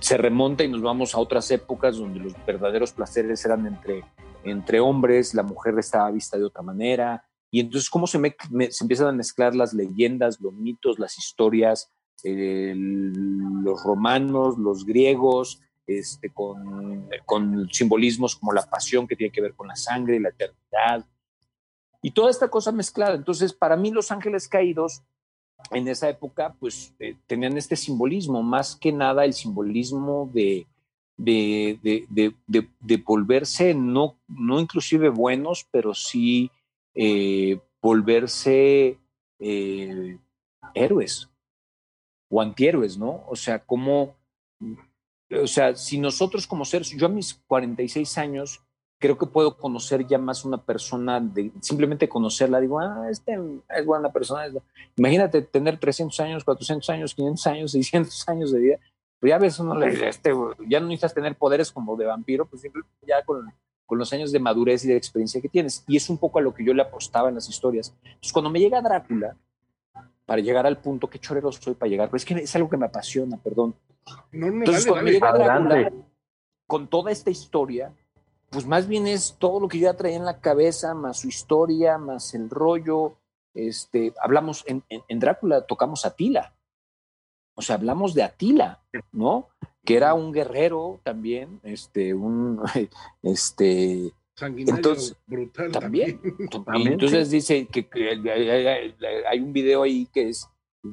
se 0.00 0.16
remonta 0.16 0.64
y 0.64 0.68
nos 0.68 0.82
vamos 0.82 1.14
a 1.14 1.18
otras 1.18 1.50
épocas 1.50 1.96
donde 1.96 2.20
los 2.20 2.34
verdaderos 2.44 2.92
placeres 2.92 3.44
eran 3.44 3.66
entre 3.66 4.04
entre 4.46 4.80
hombres, 4.80 5.34
la 5.34 5.42
mujer 5.42 5.78
estaba 5.78 6.10
vista 6.10 6.38
de 6.38 6.44
otra 6.44 6.62
manera, 6.62 7.24
y 7.50 7.60
entonces 7.60 7.88
cómo 7.90 8.06
se, 8.06 8.18
se 8.70 8.84
empiezan 8.84 9.08
a 9.08 9.12
mezclar 9.12 9.54
las 9.54 9.72
leyendas, 9.72 10.40
los 10.40 10.52
mitos, 10.52 10.98
las 10.98 11.16
historias, 11.18 11.90
los 12.24 13.82
romanos, 13.84 14.58
los 14.58 14.84
griegos, 14.84 15.60
este, 15.86 16.30
con, 16.32 17.08
con, 17.24 17.68
simbolismos 17.70 18.36
como 18.36 18.52
la 18.52 18.62
pasión 18.62 19.06
que 19.06 19.16
tiene 19.16 19.32
que 19.32 19.40
ver 19.40 19.54
con 19.54 19.68
la 19.68 19.76
sangre, 19.76 20.18
la 20.18 20.30
eternidad, 20.30 21.06
y 22.02 22.10
toda 22.10 22.30
esta 22.30 22.48
cosa 22.48 22.72
mezclada. 22.72 23.14
Entonces, 23.14 23.52
para 23.52 23.76
mí 23.76 23.90
los 23.90 24.10
ángeles 24.10 24.48
caídos 24.48 25.02
en 25.70 25.88
esa 25.88 26.08
época, 26.08 26.54
pues 26.58 26.94
eh, 26.98 27.16
tenían 27.26 27.56
este 27.56 27.76
simbolismo, 27.76 28.42
más 28.42 28.76
que 28.76 28.92
nada 28.92 29.24
el 29.24 29.32
simbolismo 29.32 30.30
de, 30.32 30.66
de, 31.16 31.78
de, 31.82 32.66
de, 32.80 32.96
volverse, 32.98 33.74
no, 33.74 34.18
no 34.28 34.60
inclusive 34.60 35.08
buenos, 35.08 35.66
pero 35.70 35.94
sí 35.94 36.50
eh, 36.94 37.58
volverse 37.80 38.98
eh, 39.38 40.18
héroes 40.74 41.28
o 42.28 42.42
antihéroes, 42.42 42.98
¿no? 42.98 43.24
O 43.28 43.36
sea, 43.36 43.58
como, 43.60 44.14
o 45.30 45.46
sea, 45.46 45.74
si 45.74 45.98
nosotros 45.98 46.46
como 46.46 46.64
seres, 46.64 46.90
yo 46.90 47.06
a 47.06 47.10
mis 47.10 47.34
46 47.46 48.18
años, 48.18 48.60
creo 48.98 49.16
que 49.16 49.26
puedo 49.26 49.56
conocer 49.56 50.06
ya 50.06 50.18
más 50.18 50.44
una 50.44 50.62
persona, 50.62 51.20
de, 51.20 51.52
simplemente 51.60 52.08
conocerla, 52.08 52.60
digo, 52.60 52.80
ah, 52.80 53.08
este 53.10 53.38
es 53.68 53.86
buena 53.86 54.12
persona. 54.12 54.48
Imagínate 54.96 55.42
tener 55.42 55.78
300 55.78 56.18
años, 56.20 56.44
400 56.44 56.90
años, 56.90 57.14
500 57.14 57.46
años, 57.46 57.72
600 57.72 58.28
años 58.28 58.52
de 58.52 58.58
vida 58.58 58.78
pues 59.26 59.30
ya 59.30 59.38
ves, 59.38 59.58
uno 59.58 59.74
le, 59.74 60.08
este, 60.08 60.32
ya 60.68 60.78
no 60.78 60.86
necesitas 60.86 61.12
tener 61.12 61.34
poderes 61.34 61.72
como 61.72 61.96
de 61.96 62.06
vampiro, 62.06 62.46
pues 62.46 62.62
simplemente 62.62 62.94
ya 63.04 63.24
con, 63.24 63.52
con, 63.84 63.98
los 63.98 64.12
años 64.12 64.30
de 64.30 64.38
madurez 64.38 64.84
y 64.84 64.88
de 64.88 64.96
experiencia 64.96 65.40
que 65.40 65.48
tienes. 65.48 65.82
Y 65.88 65.96
es 65.96 66.08
un 66.08 66.16
poco 66.16 66.38
a 66.38 66.42
lo 66.42 66.54
que 66.54 66.64
yo 66.64 66.72
le 66.72 66.82
apostaba 66.82 67.28
en 67.28 67.34
las 67.34 67.48
historias. 67.48 67.92
Entonces, 68.04 68.32
cuando 68.32 68.50
me 68.50 68.60
llega 68.60 68.80
Drácula, 68.80 69.36
para 70.24 70.40
llegar 70.40 70.64
al 70.64 70.78
punto, 70.78 71.10
qué 71.10 71.18
chorero 71.18 71.50
soy 71.50 71.74
para 71.74 71.90
llegar, 71.90 72.08
pero 72.08 72.18
es 72.18 72.24
que 72.24 72.34
es 72.34 72.54
algo 72.54 72.70
que 72.70 72.76
me 72.76 72.86
apasiona, 72.86 73.36
perdón. 73.36 73.74
No, 74.30 74.46
no, 74.46 74.58
Entonces, 74.58 74.84
dale, 74.84 75.18
cuando 75.18 75.38
dale. 75.40 75.66
me 75.72 75.74
llega 75.80 75.88
Drácula, 75.88 75.92
con 76.68 76.86
toda 76.86 77.10
esta 77.10 77.30
historia, 77.30 77.92
pues 78.50 78.64
más 78.64 78.86
bien 78.86 79.08
es 79.08 79.34
todo 79.40 79.58
lo 79.58 79.66
que 79.66 79.80
yo 79.80 79.90
ya 79.90 79.96
traía 79.96 80.18
en 80.18 80.24
la 80.24 80.38
cabeza, 80.38 80.94
más 80.94 81.18
su 81.18 81.26
historia, 81.26 81.98
más 81.98 82.32
el 82.34 82.48
rollo. 82.48 83.16
Este, 83.54 84.14
hablamos 84.22 84.62
en, 84.68 84.84
en, 84.88 85.02
en 85.08 85.18
Drácula, 85.18 85.62
tocamos 85.62 86.06
a 86.06 86.14
Tila 86.14 86.52
o 87.56 87.62
sea, 87.62 87.76
hablamos 87.76 88.14
de 88.14 88.22
Atila, 88.22 88.82
¿no? 89.12 89.48
Que 89.84 89.96
era 89.96 90.14
un 90.14 90.32
guerrero 90.32 91.00
también, 91.02 91.60
este, 91.64 92.14
un, 92.14 92.60
este, 93.22 94.12
Sanguinario, 94.34 94.76
entonces, 94.76 95.16
brutal 95.26 95.72
también. 95.72 96.20
también. 96.50 96.92
Entonces 96.92 97.30
dice 97.30 97.66
que, 97.66 97.88
que 97.88 98.10
hay 99.26 99.40
un 99.40 99.52
video 99.54 99.82
ahí 99.82 100.06
que 100.12 100.28
es 100.28 100.46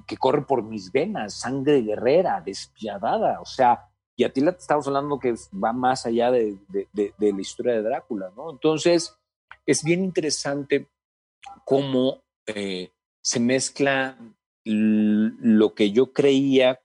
que 0.07 0.15
corre 0.15 0.43
por 0.43 0.63
mis 0.63 0.91
venas, 0.91 1.41
sangre 1.41 1.81
guerrera, 1.81 2.41
despiadada, 2.41 3.41
o 3.41 3.45
sea, 3.45 3.89
y 4.15 4.23
Atila 4.23 4.53
te 4.53 4.59
estamos 4.59 4.87
hablando 4.87 5.19
que 5.19 5.35
va 5.61 5.73
más 5.73 6.05
allá 6.05 6.31
de, 6.31 6.57
de, 6.69 6.87
de, 6.93 7.13
de 7.17 7.33
la 7.33 7.41
historia 7.41 7.73
de 7.73 7.81
Drácula, 7.81 8.31
¿no? 8.35 8.51
Entonces, 8.51 9.15
es 9.65 9.83
bien 9.83 10.03
interesante 10.03 10.87
cómo 11.65 12.21
eh, 12.45 12.91
se 13.21 13.39
mezcla 13.39 14.17
lo 14.65 15.73
que 15.73 15.91
yo 15.91 16.13
creía 16.13 16.81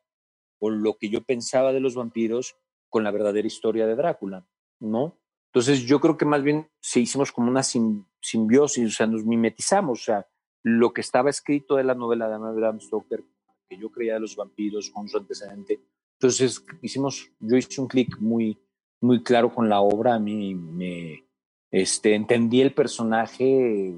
o 0.58 0.70
lo 0.70 0.96
que 0.98 1.08
yo 1.08 1.22
pensaba 1.22 1.72
de 1.72 1.80
los 1.80 1.94
vampiros 1.94 2.56
con 2.88 3.04
la 3.04 3.10
verdadera 3.10 3.46
historia 3.46 3.86
de 3.86 3.94
Drácula, 3.94 4.46
¿no? 4.80 5.18
Entonces 5.52 5.86
yo 5.86 6.00
creo 6.00 6.16
que 6.16 6.24
más 6.24 6.42
bien 6.42 6.68
se 6.80 7.00
hicimos 7.00 7.32
como 7.32 7.50
una 7.50 7.62
simbiosis, 7.62 8.86
o 8.86 8.90
sea, 8.90 9.06
nos 9.06 9.24
mimetizamos, 9.24 10.00
o 10.00 10.02
sea, 10.02 10.26
lo 10.62 10.92
que 10.92 11.00
estaba 11.00 11.30
escrito 11.30 11.76
de 11.76 11.84
la 11.84 11.94
novela 11.94 12.28
de 12.28 12.34
Anna 12.34 12.52
Bram 12.52 12.80
Stoker, 12.80 13.24
que 13.68 13.78
yo 13.78 13.90
creía 13.90 14.14
de 14.14 14.20
los 14.20 14.36
vampiros 14.36 14.90
con 14.90 15.08
su 15.08 15.16
antecedente, 15.16 15.80
entonces 16.14 16.64
hicimos, 16.82 17.30
yo 17.38 17.56
hice 17.56 17.80
un 17.80 17.86
clic 17.86 18.18
muy, 18.18 18.58
muy 19.00 19.22
claro 19.22 19.54
con 19.54 19.68
la 19.68 19.80
obra, 19.80 20.14
a 20.14 20.18
mí 20.18 20.54
me, 20.54 21.24
este, 21.70 22.14
entendí 22.14 22.60
el 22.60 22.74
personaje, 22.74 23.94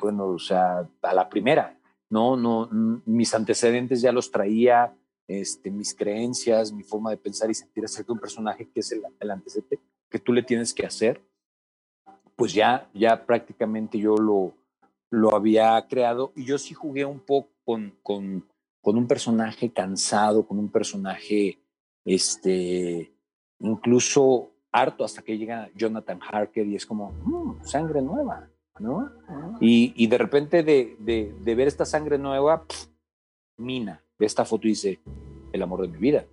bueno, 0.00 0.26
o 0.28 0.38
sea, 0.38 0.88
a 1.00 1.14
la 1.14 1.28
primera, 1.28 1.78
no, 2.12 2.36
no, 2.36 2.68
mis 3.06 3.34
antecedentes 3.34 4.02
ya 4.02 4.12
los 4.12 4.30
traía, 4.30 4.94
este, 5.26 5.70
mis 5.70 5.94
creencias, 5.94 6.70
mi 6.70 6.82
forma 6.82 7.10
de 7.10 7.16
pensar 7.16 7.50
y 7.50 7.54
sentir 7.54 7.86
acerca 7.86 8.08
de 8.08 8.12
un 8.12 8.18
personaje 8.18 8.68
que 8.68 8.80
es 8.80 8.92
el, 8.92 9.02
el 9.18 9.30
antecedente 9.30 9.80
que 10.10 10.18
tú 10.18 10.34
le 10.34 10.42
tienes 10.42 10.74
que 10.74 10.84
hacer, 10.84 11.22
pues 12.36 12.52
ya, 12.52 12.90
ya 12.92 13.24
prácticamente 13.24 13.98
yo 13.98 14.16
lo, 14.16 14.52
lo 15.08 15.34
había 15.34 15.86
creado. 15.88 16.34
Y 16.36 16.44
yo 16.44 16.58
sí 16.58 16.74
jugué 16.74 17.06
un 17.06 17.20
poco 17.20 17.48
con, 17.64 17.94
con, 18.02 18.44
un 18.82 19.06
personaje 19.06 19.72
cansado, 19.72 20.46
con 20.46 20.58
un 20.58 20.68
personaje, 20.68 21.62
este, 22.04 23.10
incluso 23.58 24.50
harto 24.70 25.02
hasta 25.02 25.22
que 25.22 25.38
llega 25.38 25.70
Jonathan 25.74 26.20
Harker 26.20 26.66
y 26.66 26.76
es 26.76 26.84
como, 26.84 27.12
mmm, 27.24 27.64
sangre 27.64 28.02
nueva, 28.02 28.50
¿no? 28.78 29.10
Y, 29.60 29.92
y 29.96 30.06
de 30.06 30.18
repente 30.18 30.62
de, 30.62 30.96
de, 30.98 31.34
de, 31.40 31.54
ver 31.54 31.68
esta 31.68 31.84
sangre 31.84 32.18
nueva, 32.18 32.64
pff, 32.64 32.86
Mina, 33.58 34.02
de 34.18 34.26
esta 34.26 34.44
foto 34.44 34.66
dice, 34.66 35.00
el 35.52 35.62
amor 35.62 35.82
de 35.82 35.88
mi 35.88 35.98
vida. 35.98 36.26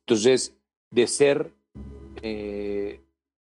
Entonces, 0.00 0.56
de 0.90 1.06
ser, 1.06 1.52
eh, 2.22 3.00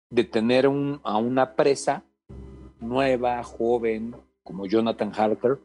de 0.10 0.24
tener 0.24 0.68
un, 0.68 1.01
a 1.04 1.18
una 1.18 1.56
presa 1.56 2.04
nueva, 2.80 3.44
joven, 3.44 4.16
como 4.44 4.66
Jonathan 4.66 5.12
Harker, 5.16 5.60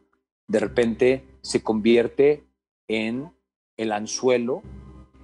de 0.47 0.59
repente 0.59 1.23
se 1.41 1.63
convierte 1.63 2.43
en 2.87 3.31
el 3.77 3.91
anzuelo, 3.91 4.61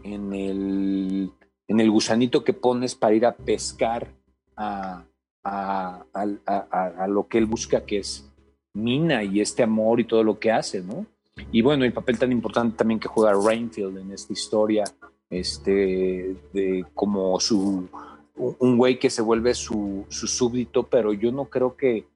en 0.03 0.33
el, 0.33 1.31
en 1.67 1.79
el 1.79 1.91
gusanito 1.91 2.43
que 2.43 2.53
pones 2.53 2.95
para 2.95 3.15
ir 3.15 3.25
a 3.25 3.35
pescar 3.35 4.13
a, 4.55 5.05
a, 5.43 7.07
lo 7.07 7.27
que 7.27 7.37
él 7.37 7.45
busca, 7.45 7.85
que 7.85 7.99
es 7.99 8.29
Mina 8.73 9.23
y 9.23 9.41
este 9.41 9.63
amor 9.63 9.99
y 9.99 10.05
todo 10.05 10.23
lo 10.23 10.39
que 10.39 10.51
hace, 10.51 10.81
¿no? 10.81 11.05
Y 11.51 11.61
bueno, 11.61 11.85
el 11.85 11.93
papel 11.93 12.19
tan 12.19 12.31
importante 12.31 12.77
también 12.77 12.99
que 12.99 13.07
juega 13.07 13.33
Rainfield 13.33 13.97
en 13.97 14.11
esta 14.11 14.33
historia, 14.33 14.83
este, 15.29 16.35
de 16.53 16.85
como 16.93 17.39
su, 17.39 17.87
un 18.35 18.77
güey 18.77 18.99
que 18.99 19.09
se 19.09 19.21
vuelve 19.21 19.53
su, 19.53 20.05
su 20.09 20.27
súbdito, 20.27 20.83
pero 20.83 21.13
yo 21.13 21.31
no 21.31 21.45
creo 21.45 21.75
que, 21.75 22.07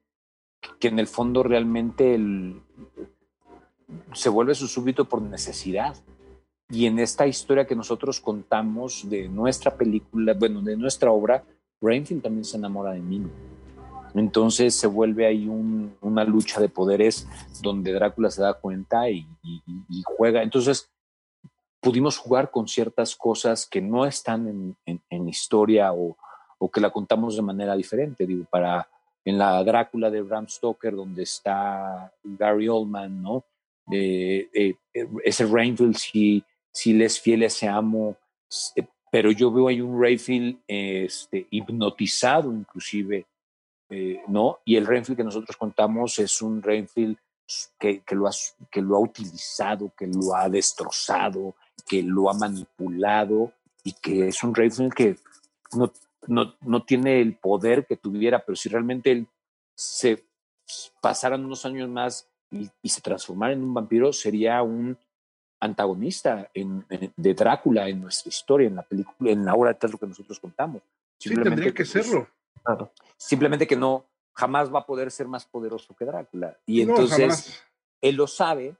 que 0.78 0.88
en 0.88 0.98
el 0.98 1.06
fondo 1.06 1.42
realmente 1.42 2.14
el, 2.14 2.60
se 4.12 4.28
vuelve 4.28 4.54
su 4.54 4.68
súbdito 4.68 5.06
por 5.06 5.22
necesidad. 5.22 5.96
Y 6.70 6.86
en 6.86 6.98
esta 6.98 7.26
historia 7.26 7.66
que 7.66 7.76
nosotros 7.76 8.20
contamos 8.20 9.08
de 9.08 9.28
nuestra 9.28 9.76
película, 9.76 10.34
bueno, 10.34 10.62
de 10.62 10.76
nuestra 10.76 11.10
obra, 11.10 11.44
Rainfield 11.84 12.22
también 12.22 12.44
se 12.44 12.56
enamora 12.56 12.92
de 12.92 13.00
mí. 13.00 13.22
Entonces 14.14 14.74
se 14.74 14.86
vuelve 14.86 15.26
ahí 15.26 15.48
un, 15.48 15.96
una 16.00 16.24
lucha 16.24 16.60
de 16.60 16.68
poderes 16.68 17.28
donde 17.60 17.92
Drácula 17.92 18.30
se 18.30 18.42
da 18.42 18.54
cuenta 18.54 19.10
y, 19.10 19.26
juega. 20.04 20.42
Entonces 20.42 20.90
pudimos 21.80 22.16
jugar 22.16 22.50
con 22.50 22.68
ciertas 22.68 23.16
cosas 23.16 23.66
que 23.66 23.80
no 23.80 24.06
están 24.06 24.76
en, 24.86 25.28
historia 25.28 25.92
o, 25.92 26.16
que 26.72 26.80
la 26.80 26.90
contamos 26.90 27.36
de 27.36 27.42
manera 27.42 27.76
diferente. 27.76 28.26
Digo, 28.26 28.46
para 28.48 28.88
en 29.24 29.36
la 29.36 29.62
Drácula 29.64 30.10
de 30.10 30.22
Bram 30.22 30.48
Stoker, 30.48 30.94
donde 30.94 31.24
está 31.24 32.12
Gary 32.22 32.68
Oldman, 32.68 33.22
¿no? 33.22 33.44
Eh, 33.90 34.48
eh, 34.54 34.76
ese 35.24 35.44
Rainfield 35.44 35.96
sí, 35.96 36.42
sí 36.72 36.92
le 36.92 37.06
es 37.06 37.20
fiel 37.20 37.42
a 37.42 37.46
ese 37.46 37.68
amo, 37.68 38.16
pero 39.14 39.30
yo 39.30 39.52
veo 39.52 39.68
ahí 39.68 39.80
un 39.80 40.02
Rayfield 40.02 40.58
este, 40.66 41.46
hipnotizado 41.48 42.52
inclusive 42.52 43.24
eh, 43.88 44.20
¿no? 44.26 44.58
Y 44.64 44.74
el 44.74 44.88
Renfield 44.88 45.16
que 45.16 45.22
nosotros 45.22 45.56
contamos 45.56 46.18
es 46.18 46.42
un 46.42 46.60
Renfield 46.60 47.16
que, 47.78 48.00
que, 48.00 48.16
lo 48.16 48.26
ha, 48.26 48.32
que 48.68 48.82
lo 48.82 48.96
ha 48.96 48.98
utilizado, 48.98 49.92
que 49.96 50.08
lo 50.08 50.34
ha 50.34 50.48
destrozado, 50.48 51.54
que 51.86 52.02
lo 52.02 52.28
ha 52.28 52.34
manipulado 52.34 53.52
y 53.84 53.92
que 53.92 54.26
es 54.26 54.42
un 54.42 54.52
Renfield 54.52 54.92
que 54.92 55.16
no, 55.76 55.92
no, 56.26 56.56
no 56.62 56.82
tiene 56.82 57.20
el 57.20 57.36
poder 57.36 57.86
que 57.86 57.96
tuviera, 57.96 58.44
pero 58.44 58.56
si 58.56 58.68
realmente 58.68 59.12
él 59.12 59.28
se 59.76 60.24
pasaran 61.00 61.44
unos 61.44 61.64
años 61.64 61.88
más 61.88 62.28
y, 62.50 62.68
y 62.82 62.88
se 62.88 63.00
transformara 63.00 63.52
en 63.52 63.62
un 63.62 63.74
vampiro, 63.74 64.12
sería 64.12 64.60
un 64.64 64.98
antagonista 65.64 66.50
en, 66.54 66.84
en- 66.88 67.12
de 67.16 67.34
Drácula 67.34 67.88
en 67.88 68.00
nuestra 68.02 68.28
historia, 68.28 68.68
en 68.68 68.76
la 68.76 68.82
película, 68.82 69.30
en 69.30 69.44
la 69.44 69.54
obra 69.54 69.70
de 69.72 69.78
teatro 69.78 69.98
que 69.98 70.06
nosotros 70.06 70.38
contamos. 70.40 70.82
Sí, 71.18 71.34
tendría 71.34 71.72
que 71.72 71.84
pues, 71.84 71.90
serlo. 71.90 72.28
Simplemente 73.16 73.66
que 73.66 73.76
no, 73.76 74.04
jamás 74.34 74.72
va 74.72 74.80
a 74.80 74.86
poder 74.86 75.10
ser 75.10 75.26
más 75.28 75.44
poderoso 75.46 75.94
que 75.94 76.04
Drácula. 76.04 76.56
Y 76.66 76.84
No, 76.84 76.90
entonces 76.92 77.18
jamás. 77.20 77.62
él 78.00 78.16
lo 78.16 78.26
sabe, 78.26 78.76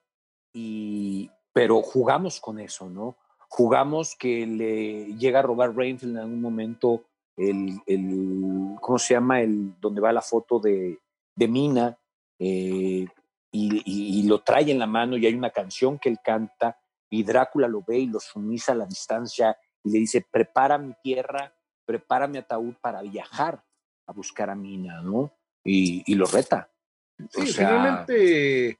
y, 0.52 1.30
pero 1.52 1.82
jugamos 1.82 2.40
con 2.40 2.58
eso, 2.58 2.88
¿no? 2.88 3.16
Jugamos 3.48 4.16
que 4.16 4.46
le 4.46 5.16
llega 5.16 5.38
a 5.38 5.42
robar 5.42 5.76
Rainfield 5.76 6.16
en 6.16 6.22
algún 6.22 6.40
momento 6.40 7.04
el, 7.36 7.80
el 7.86 8.76
¿cómo 8.80 8.98
se 8.98 9.14
llama? 9.14 9.40
El, 9.40 9.74
donde 9.80 10.00
va 10.00 10.12
la 10.12 10.22
foto 10.22 10.58
de, 10.58 10.98
de 11.36 11.48
Mina, 11.48 11.96
eh, 12.38 13.06
y, 13.54 13.82
y- 13.84 14.20
y 14.20 14.22
lo 14.28 14.40
trae 14.40 14.68
en 14.70 14.78
la 14.80 14.86
mano 14.86 15.16
y 15.16 15.26
hay 15.26 15.34
una 15.34 15.50
canción 15.50 15.98
que 15.98 16.08
él 16.08 16.18
canta 16.24 16.76
y 17.08 17.22
Drácula 17.22 17.68
lo 17.68 17.82
ve 17.86 17.98
y 18.00 18.06
lo 18.08 18.18
sumisa 18.18 18.72
a 18.72 18.74
la 18.74 18.86
distancia 18.86 19.56
y 19.84 19.90
le 19.92 20.00
dice, 20.00 20.26
prepara 20.28 20.76
mi 20.76 20.92
tierra, 21.02 21.54
prepara 21.86 22.26
mi 22.26 22.38
ataúd 22.38 22.74
para 22.80 23.00
viajar 23.02 23.62
a 24.06 24.12
buscar 24.12 24.50
a 24.50 24.54
Mina, 24.56 25.00
¿no? 25.02 25.32
Y, 25.62 26.02
y 26.10 26.16
lo 26.16 26.26
reta. 26.26 26.68
Sí, 27.30 27.42
O 27.42 27.46
sea, 27.46 27.68
finalmente 27.68 28.78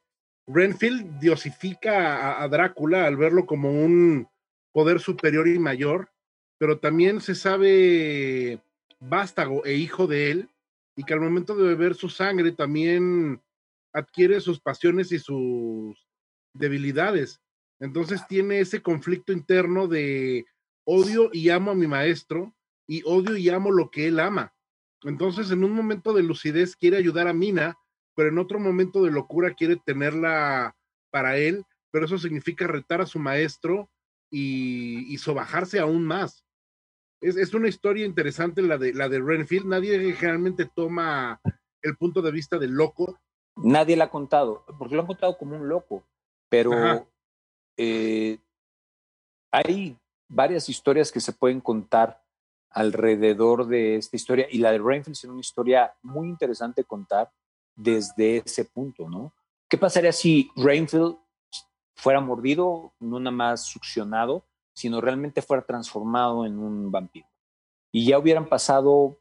Renfield 0.48 1.20
diosifica 1.20 2.16
a, 2.16 2.42
a 2.42 2.48
Drácula 2.48 3.06
al 3.06 3.16
verlo 3.16 3.46
como 3.46 3.70
un 3.70 4.26
poder 4.72 4.98
superior 4.98 5.46
y 5.46 5.58
mayor, 5.60 6.10
pero 6.58 6.80
también 6.80 7.20
se 7.20 7.36
sabe 7.36 8.60
vástago 8.98 9.64
e 9.64 9.74
hijo 9.74 10.08
de 10.08 10.32
él, 10.32 10.48
y 10.96 11.04
que 11.04 11.14
al 11.14 11.20
momento 11.20 11.54
de 11.54 11.68
beber 11.68 11.94
su 11.94 12.08
sangre 12.08 12.50
también 12.52 13.40
adquiere 13.94 14.40
sus 14.40 14.60
pasiones 14.60 15.12
y 15.12 15.18
sus 15.18 16.06
debilidades. 16.52 17.40
Entonces 17.80 18.26
tiene 18.28 18.60
ese 18.60 18.82
conflicto 18.82 19.32
interno 19.32 19.88
de 19.88 20.44
odio 20.84 21.30
y 21.32 21.48
amo 21.48 21.70
a 21.70 21.74
mi 21.74 21.86
maestro 21.86 22.54
y 22.86 23.02
odio 23.04 23.36
y 23.36 23.48
amo 23.48 23.70
lo 23.70 23.90
que 23.90 24.08
él 24.08 24.20
ama. 24.20 24.52
Entonces 25.02 25.50
en 25.50 25.64
un 25.64 25.72
momento 25.72 26.12
de 26.12 26.22
lucidez 26.22 26.76
quiere 26.76 26.96
ayudar 26.96 27.28
a 27.28 27.32
Mina, 27.32 27.78
pero 28.14 28.28
en 28.28 28.38
otro 28.38 28.58
momento 28.58 29.02
de 29.02 29.10
locura 29.10 29.54
quiere 29.54 29.76
tenerla 29.76 30.76
para 31.10 31.36
él, 31.36 31.64
pero 31.90 32.06
eso 32.06 32.18
significa 32.18 32.66
retar 32.66 33.00
a 33.00 33.06
su 33.06 33.18
maestro 33.18 33.90
y, 34.30 35.12
y 35.12 35.18
sobajarse 35.18 35.78
aún 35.78 36.04
más. 36.04 36.44
Es, 37.20 37.36
es 37.36 37.54
una 37.54 37.68
historia 37.68 38.04
interesante 38.04 38.60
la 38.62 38.76
de, 38.78 38.92
la 38.92 39.08
de 39.08 39.20
Renfield. 39.20 39.66
Nadie 39.66 40.12
generalmente 40.14 40.68
toma 40.74 41.40
el 41.82 41.96
punto 41.96 42.20
de 42.22 42.32
vista 42.32 42.58
del 42.58 42.72
loco. 42.72 43.20
Nadie 43.56 43.96
la 43.96 44.04
ha 44.04 44.10
contado, 44.10 44.64
porque 44.78 44.94
lo 44.94 45.02
han 45.02 45.06
contado 45.06 45.38
como 45.38 45.56
un 45.56 45.68
loco, 45.68 46.02
pero 46.48 47.06
eh, 47.76 48.38
hay 49.52 49.96
varias 50.28 50.68
historias 50.68 51.12
que 51.12 51.20
se 51.20 51.32
pueden 51.32 51.60
contar 51.60 52.22
alrededor 52.70 53.66
de 53.66 53.96
esta 53.96 54.16
historia 54.16 54.48
y 54.50 54.58
la 54.58 54.72
de 54.72 54.78
Rainfield 54.78 55.16
es 55.16 55.24
una 55.24 55.40
historia 55.40 55.94
muy 56.02 56.28
interesante 56.28 56.84
contar 56.84 57.30
desde 57.76 58.38
ese 58.38 58.64
punto, 58.64 59.08
¿no? 59.08 59.32
¿Qué 59.68 59.78
pasaría 59.78 60.12
si 60.12 60.50
Rainfield 60.56 61.16
fuera 61.94 62.20
mordido, 62.20 62.92
no 62.98 63.20
nada 63.20 63.30
más 63.30 63.64
succionado, 63.64 64.44
sino 64.72 65.00
realmente 65.00 65.40
fuera 65.40 65.64
transformado 65.64 66.44
en 66.44 66.58
un 66.58 66.90
vampiro? 66.90 67.28
Y 67.92 68.06
ya 68.06 68.18
hubieran 68.18 68.48
pasado 68.48 69.16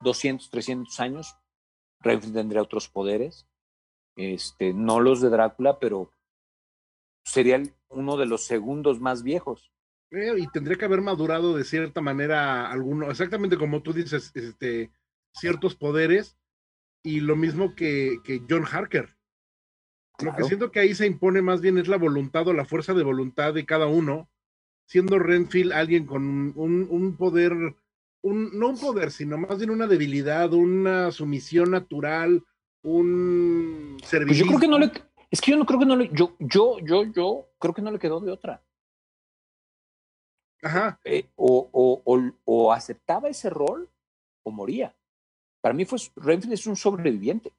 200, 0.00 0.50
300 0.50 1.00
años, 1.00 1.36
Renfield 2.00 2.34
tendría 2.34 2.62
otros 2.62 2.88
poderes, 2.88 3.46
este, 4.16 4.72
no 4.72 5.00
los 5.00 5.20
de 5.20 5.30
Drácula, 5.30 5.78
pero 5.78 6.10
sería 7.24 7.62
uno 7.88 8.16
de 8.16 8.26
los 8.26 8.44
segundos 8.44 9.00
más 9.00 9.22
viejos. 9.22 9.72
eh, 10.10 10.34
y 10.38 10.46
tendría 10.48 10.76
que 10.76 10.84
haber 10.86 11.02
madurado 11.02 11.56
de 11.56 11.64
cierta 11.64 12.00
manera 12.00 12.70
alguno, 12.70 13.10
exactamente 13.10 13.58
como 13.58 13.82
tú 13.82 13.92
dices, 13.92 14.32
este, 14.34 14.90
ciertos 15.32 15.74
poderes. 15.74 16.36
Y 17.04 17.20
lo 17.20 17.36
mismo 17.36 17.74
que, 17.76 18.18
que 18.24 18.42
John 18.48 18.64
Harker. 18.64 19.16
Lo 20.20 20.34
que 20.34 20.42
siento 20.42 20.72
que 20.72 20.80
ahí 20.80 20.96
se 20.96 21.06
impone 21.06 21.42
más 21.42 21.60
bien 21.60 21.78
es 21.78 21.86
la 21.86 21.96
voluntad 21.96 22.48
o 22.48 22.52
la 22.52 22.64
fuerza 22.64 22.92
de 22.92 23.04
voluntad 23.04 23.54
de 23.54 23.64
cada 23.64 23.86
uno, 23.86 24.28
siendo 24.84 25.20
Renfield 25.20 25.72
alguien 25.72 26.06
con 26.06 26.52
un, 26.56 26.88
un 26.90 27.16
poder, 27.16 27.52
un, 28.22 28.58
no 28.58 28.68
un 28.68 28.78
poder, 28.78 29.10
sino 29.10 29.38
más 29.38 29.58
bien 29.58 29.70
una 29.70 29.86
debilidad, 29.86 30.52
una 30.52 31.10
sumisión 31.12 31.70
natural, 31.70 32.44
un 32.82 33.96
Pues 33.98 34.10
servicio. 34.10 34.44
yo 34.44 34.48
creo 34.48 34.60
que 34.60 34.68
no 34.68 34.78
le, 34.78 34.92
es 35.30 35.40
que 35.40 35.50
yo 35.52 35.56
no 35.56 35.66
creo 35.66 35.78
que 35.78 35.86
no 35.86 35.96
le, 35.96 36.10
yo, 36.12 36.34
yo, 36.38 36.78
yo, 36.80 37.04
yo 37.04 37.46
creo 37.58 37.74
que 37.74 37.82
no 37.82 37.90
le 37.90 37.98
quedó 37.98 38.20
de 38.20 38.30
otra. 38.32 38.62
Ajá, 40.62 40.98
Eh, 41.04 41.28
o, 41.36 41.68
o, 41.72 42.02
o, 42.04 42.30
o 42.44 42.72
aceptaba 42.72 43.28
ese 43.28 43.48
rol 43.48 43.88
o 44.44 44.50
moría. 44.50 44.94
Para 45.60 45.72
mí 45.74 45.84
fue, 45.84 45.98
Renfield 46.16 46.54
es 46.54 46.66
un 46.66 46.76
sobreviviente 46.76 47.52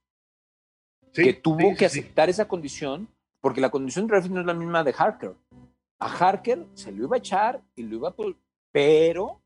sí, 1.14 1.24
que 1.24 1.34
tuvo 1.34 1.60
sí, 1.72 1.76
que 1.78 1.90
sí, 1.90 2.00
aceptar 2.00 2.30
esa 2.30 2.48
condición, 2.48 3.08
porque 3.42 3.62
la 3.62 3.70
condición 3.72 4.06
de 4.08 4.14
Renfield 4.14 4.36
no 4.36 4.42
es 4.42 4.48
la 4.48 4.54
misma 4.54 4.84
de 4.84 4.94
Harker. 4.98 5.36
A 6.00 6.08
Harker 6.08 6.66
se 6.74 6.92
lo 6.92 7.06
iba 7.06 7.16
a 7.16 7.20
echar 7.20 7.62
y 7.76 7.84
lo 7.84 7.96
iba 7.98 8.10
a... 8.10 8.16
Pero 8.72 9.42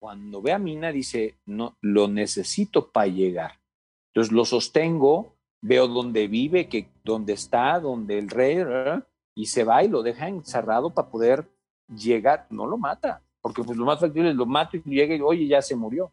cuando 0.00 0.40
ve 0.42 0.52
a 0.52 0.58
Mina 0.58 0.90
dice, 0.90 1.36
no, 1.46 1.76
lo 1.82 2.08
necesito 2.08 2.90
para 2.90 3.06
llegar. 3.06 3.60
Entonces 4.08 4.32
lo 4.32 4.44
sostengo, 4.44 5.36
veo 5.60 5.86
dónde 5.86 6.26
vive, 6.26 6.68
que, 6.68 6.88
dónde 7.04 7.34
está, 7.34 7.78
dónde 7.78 8.18
el 8.18 8.28
rey, 8.30 8.58
y 9.36 9.46
se 9.46 9.62
va 9.62 9.84
y 9.84 9.88
lo 9.88 10.02
deja 10.02 10.26
encerrado 10.26 10.90
para 10.90 11.08
poder 11.10 11.48
llegar. 11.94 12.46
No 12.50 12.66
lo 12.66 12.78
mata, 12.78 13.22
porque 13.40 13.62
pues 13.62 13.76
lo 13.78 13.84
más 13.84 14.00
factible 14.00 14.30
es 14.30 14.36
lo 14.36 14.46
mato 14.46 14.76
y 14.78 14.82
llega 14.84 15.14
y, 15.14 15.20
oye, 15.20 15.46
ya 15.46 15.60
se 15.62 15.76
murió. 15.76 16.10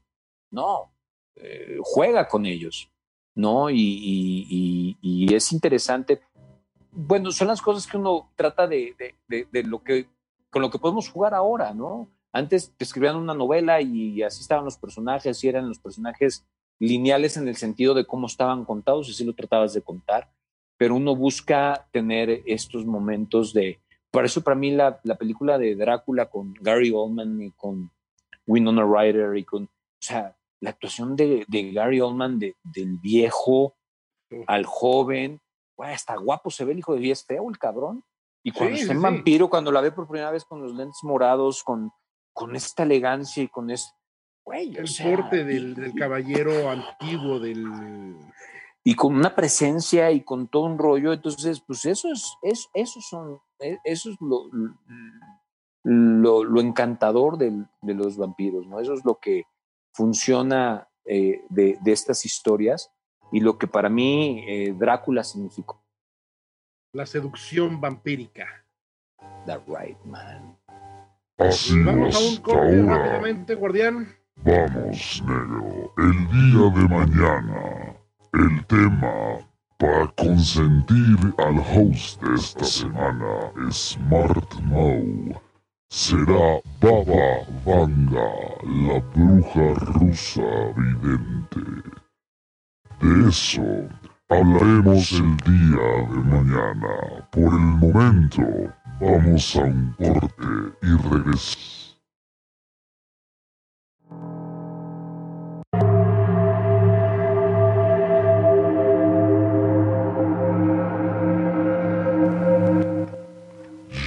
No, 0.52 0.91
eh, 1.36 1.78
juega 1.82 2.28
con 2.28 2.45
ellos. 2.45 2.89
¿no? 3.36 3.69
Y, 3.69 3.76
y- 3.80 4.97
y- 5.02 5.26
y 5.30 5.34
es 5.36 5.52
interesante. 5.54 6.21
Bueno, 6.91 7.32
son 7.32 7.47
las 7.47 7.62
cosas 7.62 7.86
que 7.86 7.95
uno 7.95 8.32
trata 8.36 8.65
de, 8.67 8.95
de- 8.97 9.15
de- 9.28 9.47
de 9.52 9.63
lo 9.63 9.84
que, 9.84 10.08
con 10.50 10.62
lo 10.63 10.71
que 10.71 10.80
podemos 10.80 11.08
jugar 11.10 11.36
ahora, 11.36 11.71
¿no? 11.73 12.10
Antes 12.38 12.73
te 12.78 12.84
escribían 12.84 13.15
una 13.15 13.34
novela 13.34 13.82
y 13.82 14.21
así 14.23 14.41
estaban 14.41 14.65
los 14.65 14.78
personajes 14.78 15.43
y 15.43 15.47
eran 15.47 15.67
los 15.67 15.80
personajes 15.80 16.45
lineales 16.80 17.36
en 17.38 17.47
el 17.47 17.56
sentido 17.56 17.93
de 17.93 18.06
cómo 18.06 18.28
estaban 18.28 18.63
contados 18.65 19.08
y 19.08 19.12
así 19.12 19.26
lo 19.26 19.34
tratabas 19.34 19.73
de 19.73 19.82
contar, 19.82 20.32
pero 20.78 20.95
uno 20.95 21.15
busca 21.15 21.88
tener 21.91 22.43
estos 22.45 22.86
momentos 22.86 23.54
de... 23.54 23.82
Por 24.12 24.26
eso 24.26 24.41
para 24.41 24.56
mí 24.56 24.71
la, 24.71 25.00
la 25.04 25.15
película 25.15 25.58
de 25.58 25.76
Drácula 25.76 26.30
con 26.30 26.54
Gary 26.62 26.91
Oldman 26.93 27.41
y 27.41 27.52
con 27.52 27.91
Winona 28.45 28.84
Ryder 28.84 29.36
y 29.38 29.43
con... 29.43 29.63
O 29.63 29.69
sea, 30.00 30.38
la 30.62 30.69
actuación 30.69 31.15
de, 31.15 31.43
de 31.47 31.71
Gary 31.71 32.00
Oldman, 32.02 32.38
de- 32.39 32.56
del 32.63 32.97
viejo 33.00 33.76
al 34.45 34.65
joven, 34.65 35.39
güey, 35.76 35.93
hasta 35.93 36.15
guapo 36.17 36.52
se 36.52 36.65
ve 36.65 36.73
el 36.73 36.80
hijo 36.80 36.93
de 36.95 37.02
y 37.02 37.12
es 37.12 37.26
feo 37.26 37.50
el 37.50 37.58
cabrón. 37.58 38.04
Y 38.43 38.52
cuando 38.52 38.76
Sí, 38.76 38.82
está 38.84 38.93
sí, 38.93 39.00
sí. 39.00 39.04
vampiro, 39.04 39.50
cuando 39.50 39.71
la 39.71 39.82
ve 39.82 39.91
por 39.91 40.08
primera 40.08 40.32
vez 40.32 40.45
con 40.45 40.62
los 40.62 40.73
lentes 40.76 41.00
morados, 41.04 41.63
con, 41.63 41.91
con 42.38 42.56
esta 42.56 42.84
elegancia 42.84 43.41
y 43.41 43.47
con 43.47 43.71
este, 43.71 43.95
güey, 44.45 44.76
El 44.78 44.88
sea, 44.88 45.06
porte 45.10 45.43
del, 45.43 45.73
del 45.73 45.93
caballero 45.95 46.69
antiguo, 46.69 47.39
del... 47.39 48.15
y 48.84 48.93
con 48.93 49.15
una 49.15 49.36
presencia 49.36 50.12
y 50.12 50.21
con 50.23 50.47
todo 50.47 50.63
un 50.65 50.78
rollo, 50.78 51.13
entonces, 51.13 51.62
pues 51.65 51.84
eso 51.86 52.12
es, 52.12 52.23
es 52.43 52.69
eso 52.76 53.02
son, 53.02 53.39
e- 53.60 53.80
eso 53.84 54.12
es 54.12 54.17
lo, 54.21 54.43
lo, 55.84 56.43
lo 56.43 56.62
encantador 56.62 57.38
del- 57.38 57.67
de 57.82 57.93
los 57.93 58.17
vampiros, 58.17 58.67
¿no? 58.67 58.80
Eso 58.80 58.93
es 58.93 59.04
lo 59.04 59.15
que 59.19 59.43
funciona 59.93 60.88
eh, 61.06 61.41
de, 61.50 61.78
de 61.82 61.91
estas 61.91 62.23
historias 62.26 62.91
y 63.32 63.39
lo 63.39 63.58
que 63.58 63.67
para 63.67 63.89
mí 63.89 64.43
eh, 64.47 64.73
Drácula 64.78 65.23
significó. 65.23 65.84
la 66.93 67.06
seducción 67.06 67.82
vampírica. 67.82 68.45
The 69.45 69.58
right 69.67 69.97
man. 70.06 70.57
Así 71.38 71.80
Vamos 71.84 72.15
a 72.15 72.19
un 72.19 72.26
hasta 72.26 72.41
corte 72.41 72.80
ahora. 72.82 72.97
rápidamente, 72.97 73.56
guardián. 73.56 74.08
Vamos, 74.43 75.23
negro. 75.26 75.93
El 75.97 76.28
día 76.30 76.82
de 76.82 76.88
mañana. 76.88 77.95
El 78.34 78.65
tema 78.65 79.13
para 79.78 80.08
consentir 80.17 81.17
al 81.38 81.58
host 81.60 82.21
de 82.23 82.36
esta 82.36 82.65
semana 82.65 83.52
es 83.67 83.76
Smart 83.91 84.54
Mau. 84.63 85.41
será 85.89 86.60
Baba 86.82 87.45
Vanga, 87.65 88.30
la 88.63 89.00
bruja 89.15 89.73
rusa 89.93 90.41
vidente. 90.76 91.62
De 93.00 93.30
eso 93.30 93.63
hablaremos 94.30 95.12
el 95.13 95.38
día 95.38 95.88
de 96.10 96.19
mañana. 96.34 97.28
Por 97.32 97.54
el 97.54 97.67
momento, 97.84 98.41
vamos 98.99 99.55
a 99.55 99.63
un 99.63 99.93
corte 99.97 100.77
y 100.81 101.10
regresamos. 101.10 101.77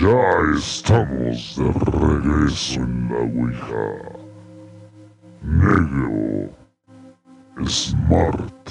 Ya 0.00 0.56
estamos 0.56 1.56
de 1.56 1.72
regreso 1.90 2.80
en 2.80 3.08
la 3.08 3.18
Ouija. 3.18 4.20
Negro, 5.42 6.50
Smart, 7.66 8.70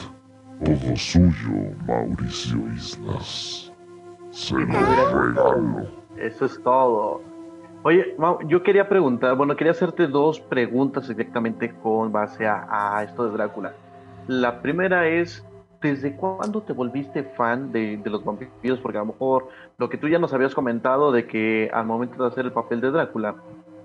todo 0.63 0.95
suyo, 0.95 1.75
Mauricio 1.88 2.73
Islas. 2.73 3.71
Se 4.32 4.55
lo 4.55 5.12
regalo. 5.12 5.99
Eso 6.19 6.45
es 6.45 6.62
todo. 6.62 7.21
Oye, 7.84 8.15
yo 8.47 8.62
quería 8.62 8.89
preguntar, 8.89 9.36
bueno, 9.38 9.55
quería 9.55 9.71
hacerte 9.71 10.08
dos 10.08 10.39
preguntas 10.41 11.08
directamente 11.08 11.73
con 11.82 12.12
base 12.12 12.45
a, 12.45 12.67
a 12.69 13.03
esto 13.03 13.25
de 13.25 13.32
Drácula. 13.32 13.73
La 14.27 14.62
primera 14.62 15.08
es, 15.08 15.45
¿desde 15.82 16.15
cuándo 16.15 16.62
te 16.62 16.73
volviste 16.73 17.23
fan 17.23 17.71
de, 17.71 17.97
de, 17.97 18.10
los 18.10 18.23
vampiros? 18.25 18.79
Porque 18.79 18.97
a 18.97 19.01
lo 19.01 19.08
mejor 19.08 19.47
lo 19.77 19.89
que 19.89 19.97
tú 19.97 20.10
ya 20.10 20.19
nos 20.19 20.34
habías 20.34 20.53
comentado 20.53 21.13
de 21.13 21.25
que 21.25 21.71
al 21.73 21.86
momento 21.86 22.21
de 22.21 22.27
hacer 22.27 22.45
el 22.45 22.51
papel 22.51 22.82
de 22.82 22.91
Drácula, 22.91 23.36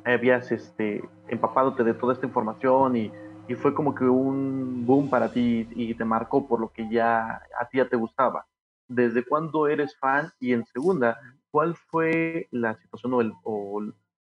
habías 0.05 0.51
este, 0.51 1.03
empapadote 1.29 1.85
de 1.85 1.95
toda 1.95 2.15
esta 2.15 2.27
información 2.27 2.97
y, 2.97 3.13
y, 3.47 3.55
fue 3.55 3.75
como 3.75 3.95
que 3.95 4.05
un 4.05 4.85
boom 4.85 5.09
para 5.09 5.31
ti 5.33 5.69
y 5.71 5.95
te 5.95 6.05
marcó 6.05 6.47
por 6.47 6.61
lo 6.61 6.69
que 6.69 6.91
ya 6.91 7.43
a 7.59 7.69
ti 7.71 7.79
ya 7.79 7.89
te 7.89 7.97
gustaba. 7.97 8.45
¿Desde 8.89 9.25
cuándo 9.25 9.69
eres 9.69 9.97
fan? 9.99 10.31
Y 10.41 10.53
en 10.53 10.67
segunda, 10.67 11.17
¿cuál 11.55 11.77
fue 11.77 12.49
la 12.51 12.75
situación 12.75 13.15
o, 13.15 13.21
el, 13.21 13.33
o 13.45 13.81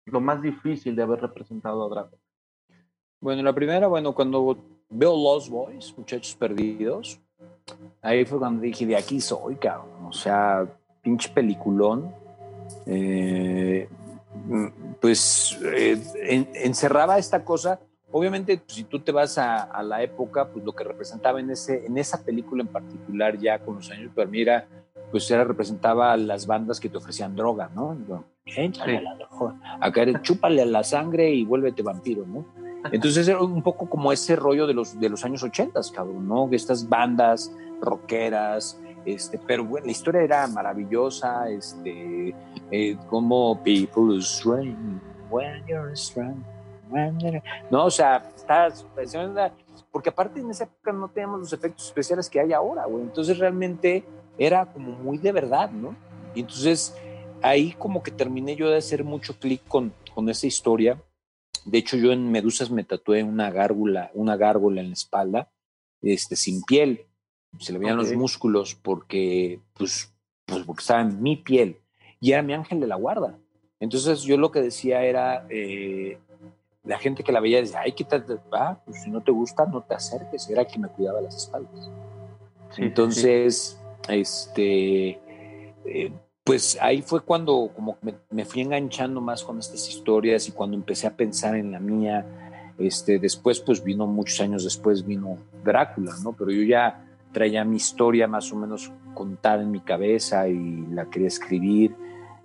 lo 0.05 0.21
más 0.21 0.41
difícil 0.41 0.95
de 0.95 1.03
haber 1.03 1.21
representado 1.21 1.85
a 1.85 1.87
Drácula? 1.87 2.19
Bueno, 3.19 3.43
la 3.43 3.53
primera, 3.53 3.85
bueno, 3.85 4.15
cuando 4.15 4.57
veo 4.89 5.15
Lost 5.15 5.49
Boys, 5.49 5.93
Muchachos 5.95 6.33
Perdidos, 6.33 7.19
ahí 8.01 8.25
fue 8.25 8.39
cuando 8.39 8.63
dije, 8.63 8.87
de 8.87 8.95
aquí 8.95 9.21
soy, 9.21 9.55
cabrón. 9.57 10.07
O 10.07 10.11
sea, 10.11 10.65
pinche 11.03 11.29
peliculón. 11.29 12.11
Eh, 12.87 13.87
pues 14.99 15.59
eh, 15.63 16.01
en, 16.23 16.49
encerraba 16.55 17.19
esta 17.19 17.45
cosa. 17.45 17.79
Obviamente, 18.09 18.57
pues, 18.57 18.73
si 18.73 18.83
tú 18.85 18.99
te 18.99 19.11
vas 19.11 19.37
a, 19.37 19.61
a, 19.61 19.83
la 19.83 20.01
época, 20.01 20.51
pues 20.51 20.65
lo 20.65 20.73
que 20.73 20.83
representaba 20.83 21.39
en, 21.39 21.51
ese, 21.51 21.85
en 21.85 21.99
esa 21.99 22.23
película 22.23 22.63
en 22.63 22.69
particular, 22.69 23.37
ya 23.37 23.59
con 23.59 23.75
los 23.75 23.91
años, 23.91 24.11
pero 24.15 24.27
mira, 24.27 24.67
pues 25.11 25.29
era, 25.29 25.43
representaba 25.43 26.13
a 26.13 26.17
las 26.17 26.47
bandas 26.47 26.79
que 26.79 26.89
te 26.89 26.97
ofrecían 26.97 27.35
droga, 27.35 27.69
¿no? 27.75 27.97
Échale 28.45 28.97
a 28.97 29.01
la 29.01 29.15
droga. 29.15 29.77
Acá 29.79 30.03
eres, 30.03 30.21
chúpale 30.21 30.61
a 30.61 30.65
la 30.65 30.83
sangre 30.83 31.31
y 31.31 31.45
vuélvete 31.45 31.83
vampiro, 31.83 32.25
¿no? 32.25 32.45
Entonces 32.91 33.27
era 33.27 33.39
un 33.39 33.61
poco 33.61 33.87
como 33.87 34.11
ese 34.11 34.35
rollo 34.35 34.65
de 34.65 34.73
los, 34.73 34.99
de 34.99 35.09
los 35.09 35.23
años 35.23 35.43
80, 35.43 35.79
cabrón, 35.93 36.27
¿no? 36.27 36.49
Estas 36.51 36.87
bandas 36.89 37.55
rockeras, 37.79 38.79
este, 39.05 39.39
pero 39.45 39.65
bueno, 39.65 39.85
la 39.85 39.91
historia 39.91 40.21
era 40.21 40.47
maravillosa, 40.47 41.49
este, 41.49 42.33
eh, 42.71 42.97
como 43.09 43.61
people 43.63 44.17
strange 44.19 44.77
when 45.29 45.63
you're 45.67 45.95
strong. 45.95 46.43
No, 47.69 47.85
o 47.85 47.91
sea, 47.91 48.21
estás, 48.35 48.85
porque 49.91 50.09
aparte 50.09 50.39
en 50.39 50.51
esa 50.51 50.65
época 50.65 50.91
no 50.91 51.07
teníamos 51.07 51.39
los 51.39 51.53
efectos 51.53 51.85
especiales 51.85 52.29
que 52.29 52.39
hay 52.39 52.51
ahora, 52.51 52.85
güey. 52.85 53.03
Entonces 53.03 53.37
realmente 53.37 54.03
era 54.37 54.65
como 54.71 54.91
muy 54.91 55.17
de 55.17 55.31
verdad, 55.31 55.71
¿no? 55.71 55.95
Y 56.33 56.41
entonces 56.41 56.95
ahí 57.41 57.73
como 57.73 58.03
que 58.03 58.11
terminé 58.11 58.55
yo 58.55 58.69
de 58.69 58.77
hacer 58.77 59.03
mucho 59.03 59.37
clic 59.39 59.61
con, 59.67 59.93
con 60.13 60.29
esa 60.29 60.47
historia. 60.47 61.01
De 61.65 61.77
hecho, 61.77 61.97
yo 61.97 62.11
en 62.11 62.31
Medusas 62.31 62.71
me 62.71 62.83
tatué 62.83 63.23
una 63.23 63.51
gárgula, 63.51 64.11
una 64.13 64.35
gárgola 64.35 64.81
en 64.81 64.87
la 64.87 64.93
espalda, 64.93 65.51
este, 66.01 66.35
sin 66.35 66.63
piel. 66.63 67.05
Se 67.59 67.73
le 67.73 67.79
veían 67.79 67.99
okay. 67.99 68.11
los 68.11 68.19
músculos 68.19 68.75
porque, 68.75 69.59
pues, 69.73 70.13
pues, 70.45 70.63
porque 70.63 70.81
estaba 70.81 71.01
en 71.01 71.21
mi 71.21 71.37
piel. 71.37 71.79
Y 72.19 72.31
era 72.31 72.41
mi 72.41 72.53
ángel 72.53 72.79
de 72.79 72.87
la 72.87 72.95
guarda. 72.95 73.37
Entonces 73.79 74.21
yo 74.23 74.37
lo 74.37 74.51
que 74.51 74.61
decía 74.61 75.03
era, 75.03 75.45
eh, 75.49 76.17
la 76.83 76.97
gente 76.97 77.23
que 77.23 77.31
la 77.31 77.39
veía 77.39 77.59
decía, 77.59 77.81
ay, 77.81 77.91
quítate, 77.91 78.37
ah, 78.51 78.79
pues 78.85 79.03
si 79.03 79.09
no 79.09 79.21
te 79.21 79.31
gusta, 79.31 79.65
no 79.65 79.81
te 79.81 79.95
acerques. 79.95 80.49
Era 80.49 80.65
quien 80.65 80.81
me 80.81 80.87
cuidaba 80.87 81.21
las 81.21 81.35
espaldas. 81.35 81.91
Sí, 82.71 82.83
Entonces, 82.83 83.77
sí. 83.79 83.80
Este, 84.07 85.19
eh, 85.85 86.11
pues 86.43 86.77
ahí 86.81 87.01
fue 87.01 87.21
cuando 87.21 87.71
como 87.75 87.97
me, 88.01 88.15
me, 88.29 88.45
fui 88.45 88.61
enganchando 88.61 89.21
más 89.21 89.43
con 89.43 89.59
estas 89.59 89.87
historias 89.87 90.47
y 90.47 90.51
cuando 90.51 90.75
empecé 90.75 91.07
a 91.07 91.15
pensar 91.15 91.55
en 91.55 91.71
la 91.71 91.79
mía. 91.79 92.25
Este, 92.77 93.19
después, 93.19 93.59
pues 93.59 93.83
vino 93.83 94.07
muchos 94.07 94.41
años 94.41 94.63
después, 94.63 95.05
vino 95.05 95.37
Drácula, 95.63 96.13
¿no? 96.23 96.33
Pero 96.33 96.51
yo 96.51 96.63
ya 96.63 97.05
traía 97.31 97.63
mi 97.63 97.77
historia 97.77 98.27
más 98.27 98.51
o 98.51 98.55
menos 98.55 98.91
contada 99.13 99.61
en 99.61 99.71
mi 99.71 99.81
cabeza 99.81 100.47
y 100.47 100.85
la 100.87 101.05
quería 101.05 101.27
escribir. 101.27 101.95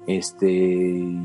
Este, 0.06 0.50
y, 0.50 1.18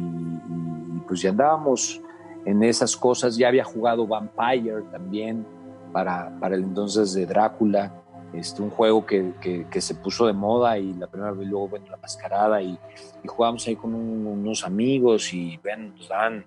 pues 1.07 1.21
ya 1.21 1.31
andábamos 1.31 2.01
en 2.45 2.63
esas 2.63 2.95
cosas. 2.95 3.37
Ya 3.37 3.49
había 3.49 3.63
jugado 3.63 4.07
Vampire 4.07 4.83
también 4.91 5.45
para, 5.91 6.37
para 6.39 6.55
el 6.55 6.63
entonces 6.63 7.13
de 7.13 7.25
Drácula. 7.25 8.00
Este, 8.33 8.61
un 8.61 8.69
juego 8.69 9.05
que, 9.05 9.33
que, 9.69 9.81
se 9.81 9.93
puso 9.93 10.25
de 10.25 10.31
moda 10.31 10.77
y 10.77 10.93
la 10.93 11.07
primera 11.07 11.31
vez 11.31 11.47
luego 11.47 11.67
bueno, 11.67 11.87
la 11.89 11.97
mascarada 11.97 12.61
y, 12.61 12.79
y 13.23 13.27
jugamos 13.27 13.67
ahí 13.67 13.75
con 13.75 13.93
un, 13.93 14.25
unos 14.25 14.63
amigos 14.63 15.33
y 15.33 15.57
ven, 15.57 15.93
nos 15.95 16.07
daban 16.07 16.45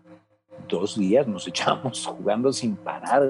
dos 0.67 0.97
días, 0.97 1.27
nos 1.27 1.47
echamos 1.49 2.07
jugando 2.07 2.53
sin 2.53 2.75
parar. 2.77 3.29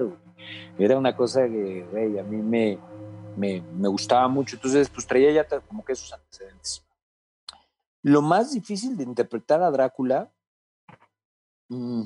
Era 0.79 0.97
una 0.97 1.17
cosa 1.17 1.49
que 1.49 1.85
güey, 1.91 2.19
a 2.19 2.23
mí 2.23 2.37
me, 2.37 2.79
me, 3.37 3.61
me, 3.61 3.89
gustaba 3.89 4.29
mucho, 4.29 4.55
entonces 4.55 4.89
pues 4.89 5.05
traía 5.07 5.33
ya 5.33 5.61
como 5.61 5.85
que 5.85 5.93
esos 5.93 6.13
antecedentes. 6.13 6.85
Lo 8.03 8.23
más 8.23 8.53
difícil 8.53 8.97
de 8.97 9.03
interpretar 9.03 9.63
a 9.63 9.71
Drácula, 9.71 10.31
mmm, 11.69 12.05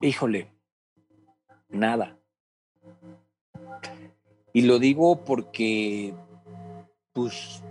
híjole, 0.00 0.50
nada. 1.72 2.16
Y 4.52 4.62
lo 4.62 4.78
digo 4.78 5.24
porque, 5.24 6.14
pues, 7.12 7.62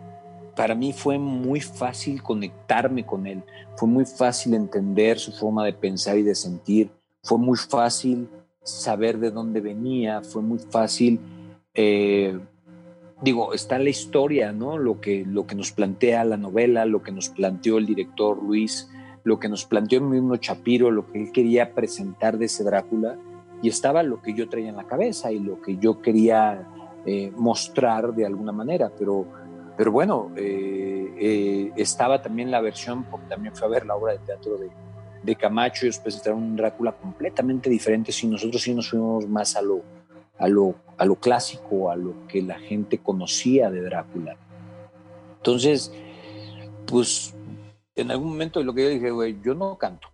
para 0.56 0.76
mí 0.76 0.94
fue 0.94 1.18
muy 1.18 1.62
fácil 1.62 2.22
conectarme 2.22 3.06
con 3.06 3.28
él, 3.28 3.44
fue 3.78 3.88
muy 3.88 4.06
fácil 4.06 4.54
entender 4.54 5.20
su 5.20 5.32
forma 5.32 5.66
de 5.66 5.74
pensar 5.74 6.18
y 6.18 6.24
de 6.24 6.36
sentir, 6.36 6.90
fue 7.24 7.38
muy 7.38 7.58
fácil 7.58 8.28
saber 8.64 9.20
de 9.20 9.32
dónde 9.32 9.62
venía, 9.62 10.22
fue 10.22 10.42
muy 10.42 10.60
fácil, 10.60 11.20
eh, 11.74 12.38
digo, 13.22 13.54
está 13.54 13.80
la 13.80 13.90
historia, 13.90 14.52
¿no? 14.52 14.78
Lo 14.78 15.00
que, 15.00 15.24
lo 15.26 15.48
que 15.48 15.56
nos 15.56 15.72
plantea 15.72 16.26
la 16.26 16.38
novela, 16.38 16.86
lo 16.86 17.02
que 17.02 17.12
nos 17.12 17.30
planteó 17.30 17.78
el 17.78 17.86
director 17.86 18.42
Luis, 18.42 18.90
lo 19.24 19.40
que 19.40 19.50
nos 19.50 19.66
planteó 19.66 20.00
el 20.00 20.06
mismo 20.06 20.36
Chapiro, 20.38 20.92
lo 20.92 21.12
que 21.12 21.22
él 21.22 21.32
quería 21.32 21.74
presentar 21.74 22.38
de 22.38 22.46
ese 22.46 22.64
Drácula, 22.64 23.18
y 23.62 23.70
estaba 23.70 24.04
lo 24.04 24.22
que 24.22 24.34
yo 24.34 24.50
traía 24.50 24.70
en 24.70 24.78
la 24.78 24.86
cabeza 24.86 25.32
y 25.32 25.40
lo 25.40 25.62
que 25.62 25.78
yo 25.78 26.02
quería 26.02 26.68
eh, 27.06 27.32
mostrar 27.36 28.14
de 28.14 28.26
alguna 28.26 28.52
manera, 28.52 28.92
pero, 28.98 29.26
pero 29.78 29.92
bueno, 29.92 30.32
eh, 30.36 31.14
eh, 31.18 31.72
estaba 31.76 32.22
también 32.22 32.52
la 32.52 32.62
versión, 32.62 33.04
porque 33.06 33.28
también 33.28 33.56
fue 33.56 33.68
a 33.68 33.72
ver 33.72 33.86
la 33.86 33.96
obra 33.96 34.14
de 34.14 34.20
teatro 34.20 34.58
de, 34.58 34.70
de 35.24 35.36
Camacho, 35.36 35.86
ellos 35.86 36.00
presentaron 36.00 36.44
un 36.44 36.56
Drácula 36.56 36.92
completamente 36.92 37.70
diferente, 37.70 38.12
si 38.12 38.28
nosotros 38.28 38.62
sí 38.62 38.74
nos 38.74 38.90
fuimos 38.90 39.28
más 39.28 39.56
a 39.56 39.62
lo, 39.62 39.82
a, 40.38 40.48
lo, 40.48 40.76
a 40.98 41.06
lo 41.06 41.16
clásico, 41.16 41.92
a 41.92 41.96
lo 41.96 42.28
que 42.28 42.42
la 42.42 42.60
gente 42.60 42.98
conocía 42.98 43.70
de 43.70 43.82
Drácula. 43.82 44.38
Entonces, 45.38 45.92
pues 46.86 47.36
en 47.96 48.12
algún 48.12 48.30
momento 48.30 48.64
lo 48.64 48.74
que 48.74 48.84
yo 48.84 48.90
dije, 48.90 49.12
güey, 49.12 49.40
yo 49.42 49.54
no 49.54 49.78
canto. 49.78 50.08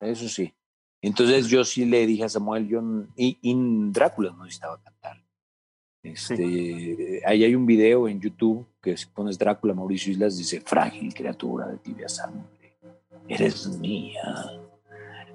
Eso 0.00 0.28
sí. 0.28 0.52
Entonces 1.06 1.48
yo 1.48 1.62
sí 1.64 1.84
le 1.84 2.06
dije 2.06 2.24
a 2.24 2.30
Samuel, 2.30 2.66
yo 2.66 2.82
y, 3.14 3.36
y 3.42 3.54
Drácula 3.92 4.30
no 4.30 4.44
necesitaba 4.44 4.80
cantar. 4.80 5.22
Este, 6.02 6.36
sí. 6.36 7.20
Ahí 7.26 7.44
hay 7.44 7.54
un 7.54 7.66
video 7.66 8.08
en 8.08 8.20
YouTube 8.20 8.66
que 8.80 8.96
si 8.96 9.04
pones 9.06 9.38
Drácula 9.38 9.74
Mauricio 9.74 10.12
Islas 10.12 10.38
dice, 10.38 10.62
frágil 10.62 11.12
criatura 11.12 11.66
de 11.66 11.76
tibia 11.76 12.08
sangre, 12.08 12.78
eres 13.28 13.66
mía. 13.78 14.50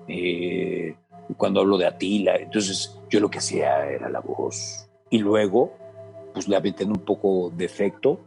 Eh, 0.08 0.95
cuando 1.38 1.60
hablo 1.60 1.77
de 1.77 1.86
Atila, 1.86 2.38
entonces 2.38 2.97
yo 3.08 3.19
lo 3.19 3.29
que 3.29 3.38
hacía 3.38 3.86
era 3.91 4.10
la 4.10 4.21
voz. 4.21 4.89
Y 5.12 5.19
luego, 5.19 5.71
pues 6.34 6.47
le 6.47 6.55
aventé 6.55 6.84
un 6.84 6.93
poco 6.93 7.51
de 7.55 7.65
efecto 7.65 8.19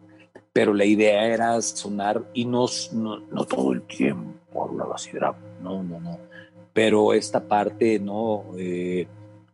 pero 0.52 0.74
la 0.74 0.84
idea 0.84 1.26
era 1.26 1.60
sonar 1.62 2.22
y 2.34 2.44
no, 2.44 2.66
no, 2.92 3.20
no 3.20 3.44
todo 3.46 3.72
el 3.72 3.82
tiempo 3.82 4.64
hablaba 4.64 4.96
así, 4.96 5.10
Drácula, 5.10 5.48
no, 5.62 5.82
no, 5.82 5.98
no, 5.98 6.18
pero 6.72 7.12
esta 7.12 7.40
parte, 7.40 7.98
¿no? 7.98 8.44
Eh, 8.56 9.06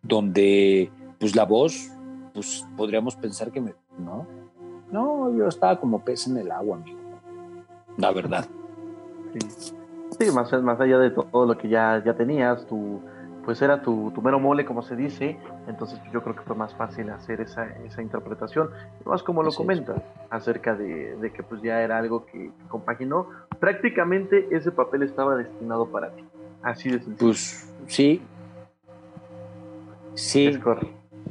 donde, 0.02 0.90
pues 1.18 1.34
la 1.34 1.44
voz, 1.44 1.90
pues 2.32 2.66
podríamos 2.76 3.16
pensar 3.16 3.50
que 3.50 3.60
me, 3.60 3.74
¿no? 3.98 4.26
No, 4.90 5.36
yo 5.36 5.46
estaba 5.48 5.78
como 5.78 6.02
pez 6.02 6.26
en 6.28 6.38
el 6.38 6.50
agua, 6.50 6.78
amigo, 6.78 6.98
la 7.96 8.12
verdad. 8.12 8.46
Sí, 9.32 9.48
sí 10.18 10.30
más, 10.32 10.50
más 10.62 10.80
allá 10.80 10.98
de 10.98 11.10
todo 11.10 11.46
lo 11.46 11.58
que 11.58 11.68
ya, 11.68 12.02
ya 12.04 12.14
tenías, 12.14 12.66
tu, 12.66 13.00
pues 13.44 13.60
era 13.62 13.82
tu, 13.82 14.10
tu 14.14 14.20
mero 14.22 14.38
mole, 14.38 14.64
como 14.64 14.82
se 14.82 14.94
dice, 14.94 15.38
entonces 15.66 15.98
yo 16.12 16.22
creo 16.22 16.36
que 16.36 16.42
fue 16.42 16.54
más 16.54 16.74
fácil 16.74 17.08
hacer 17.08 17.40
esa, 17.40 17.66
esa 17.86 18.02
interpretación, 18.02 18.68
más 19.04 19.22
como 19.22 19.42
lo 19.42 19.50
comentas, 19.52 20.02
acerca 20.28 20.74
de, 20.74 21.16
de 21.16 21.32
que 21.32 21.42
pues 21.42 21.62
ya 21.62 21.80
era 21.80 21.98
algo 21.98 22.26
que, 22.26 22.38
que 22.38 22.68
compaginó, 22.68 23.28
prácticamente 23.58 24.48
ese 24.54 24.70
papel 24.70 25.02
estaba 25.02 25.34
destinado 25.34 25.86
para 25.86 26.10
ti, 26.10 26.24
así 26.62 26.90
de 26.90 26.98
sencillo. 26.98 27.16
Pues 27.18 27.68
sí. 27.86 28.20
Sí, 30.14 30.46
Es 30.46 30.58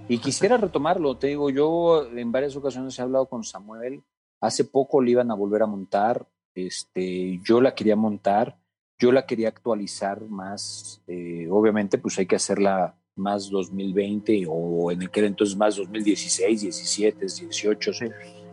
y 0.08 0.20
quisiera 0.20 0.56
retomarlo, 0.56 1.18
te 1.18 1.28
digo, 1.28 1.50
yo 1.50 2.08
en 2.16 2.32
varias 2.32 2.56
ocasiones 2.56 2.98
he 2.98 3.02
hablado 3.02 3.26
con 3.26 3.44
Samuel, 3.44 4.02
hace 4.40 4.63
poco 4.63 5.02
le 5.02 5.12
iban 5.12 5.30
a 5.30 5.36
volver 5.36 5.63
a 5.63 5.66
montar, 5.68 6.26
este, 6.56 7.42
yo 7.44 7.60
la 7.60 7.76
quería 7.76 7.98
montar, 7.98 8.58
yo 8.98 9.12
la 9.12 9.26
quería 9.26 9.50
actualizar 9.50 10.22
más, 10.30 11.02
eh, 11.08 11.48
obviamente 11.52 11.98
pues 11.98 12.18
hay 12.18 12.26
que 12.26 12.38
hacerla 12.38 12.96
más 13.18 13.50
2020 13.50 14.46
o 14.48 14.92
en 14.92 15.04
aquel 15.04 15.26
entonces 15.26 15.58
más 15.58 15.76
2016, 15.76 16.62
17, 16.62 17.20
18, 17.20 17.94
Sí. 17.94 18.06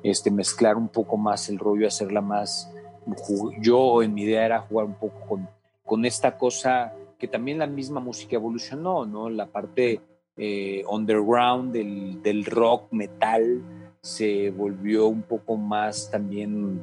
este, 0.03 0.31
mezclar 0.33 0.77
un 0.77 0.89
poco 0.89 1.17
más 1.17 1.49
el 1.49 1.59
rollo, 1.61 1.87
hacerla 1.87 2.21
más, 2.21 2.69
yo 3.61 4.03
en 4.03 4.13
mi 4.13 4.23
idea 4.23 4.45
era 4.47 4.61
jugar 4.61 4.87
un 4.87 4.95
poco 4.95 5.21
con, 5.29 5.49
con 5.85 6.05
esta 6.05 6.37
cosa 6.37 6.93
que 7.19 7.29
también 7.29 7.59
la 7.59 7.67
misma 7.67 8.01
música 8.01 8.37
evolucionó, 8.37 9.07
¿no? 9.07 9.29
La 9.31 9.47
parte 9.47 10.01
eh, 10.37 10.85
underground 10.89 11.73
del, 11.73 12.23
del 12.23 12.45
rock, 12.45 12.93
metal, 12.93 13.63
se 14.05 14.51
volvió 14.51 15.07
un 15.07 15.23
poco 15.23 15.57
más 15.57 16.11
también, 16.11 16.79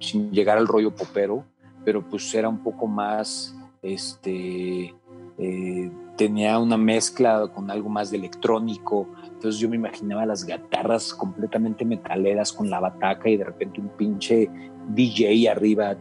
sin 0.00 0.30
llegar 0.30 0.56
al 0.56 0.66
rollo 0.66 0.94
popero, 0.94 1.44
pero 1.84 2.02
pues 2.08 2.32
era 2.34 2.48
un 2.48 2.62
poco 2.62 2.86
más, 2.86 3.54
este, 3.82 4.94
eh, 5.36 5.90
tenía 6.16 6.58
una 6.58 6.78
mezcla 6.78 7.48
con 7.54 7.70
algo 7.70 7.90
más 7.90 8.10
de 8.10 8.16
electrónico, 8.16 9.08
entonces 9.42 9.60
yo 9.60 9.68
me 9.68 9.74
imaginaba 9.74 10.24
las 10.24 10.46
guitarras 10.46 11.12
completamente 11.12 11.84
metaleras 11.84 12.52
con 12.52 12.70
la 12.70 12.78
bataca 12.78 13.28
y 13.28 13.36
de 13.36 13.42
repente 13.42 13.80
un 13.80 13.88
pinche 13.88 14.48
DJ 14.90 15.50
arriba, 15.50 15.96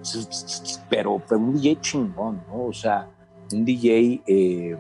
pero, 0.92 1.20
pero 1.28 1.42
un 1.42 1.56
DJ 1.56 1.82
chingón, 1.82 2.44
¿no? 2.48 2.66
O 2.66 2.74
sea, 2.74 3.10
un 3.52 3.66
DJ 3.66 4.22
eh, 4.28 4.78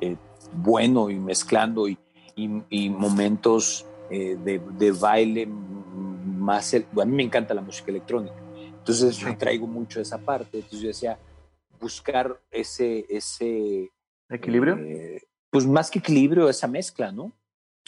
eh, 0.00 0.16
bueno 0.54 1.08
y 1.08 1.20
mezclando 1.20 1.86
y, 1.86 1.96
y- 2.34 2.62
y 2.68 2.90
momentos 2.90 3.86
eh, 4.10 4.36
de, 4.42 4.58
de 4.76 4.90
baile 4.90 5.46
más... 5.46 6.74
el- 6.74 6.86
a 7.00 7.04
mí 7.04 7.14
me 7.14 7.22
encanta 7.22 7.54
la 7.54 7.62
música 7.62 7.92
electrónica, 7.92 8.34
entonces 8.76 9.18
yo 9.18 9.36
traigo 9.38 9.68
mucho 9.68 10.00
esa 10.00 10.18
parte, 10.18 10.56
entonces 10.56 10.80
yo 10.80 10.88
decía, 10.88 11.16
buscar 11.80 12.40
ese... 12.50 13.06
ese 13.08 13.92
¿Equilibrio? 14.28 14.76
pues 15.48 15.64
más 15.64 15.90
que 15.90 16.00
equilibrio, 16.00 16.48
esa 16.50 16.66
mezcla, 16.66 17.12
¿no? 17.12 17.32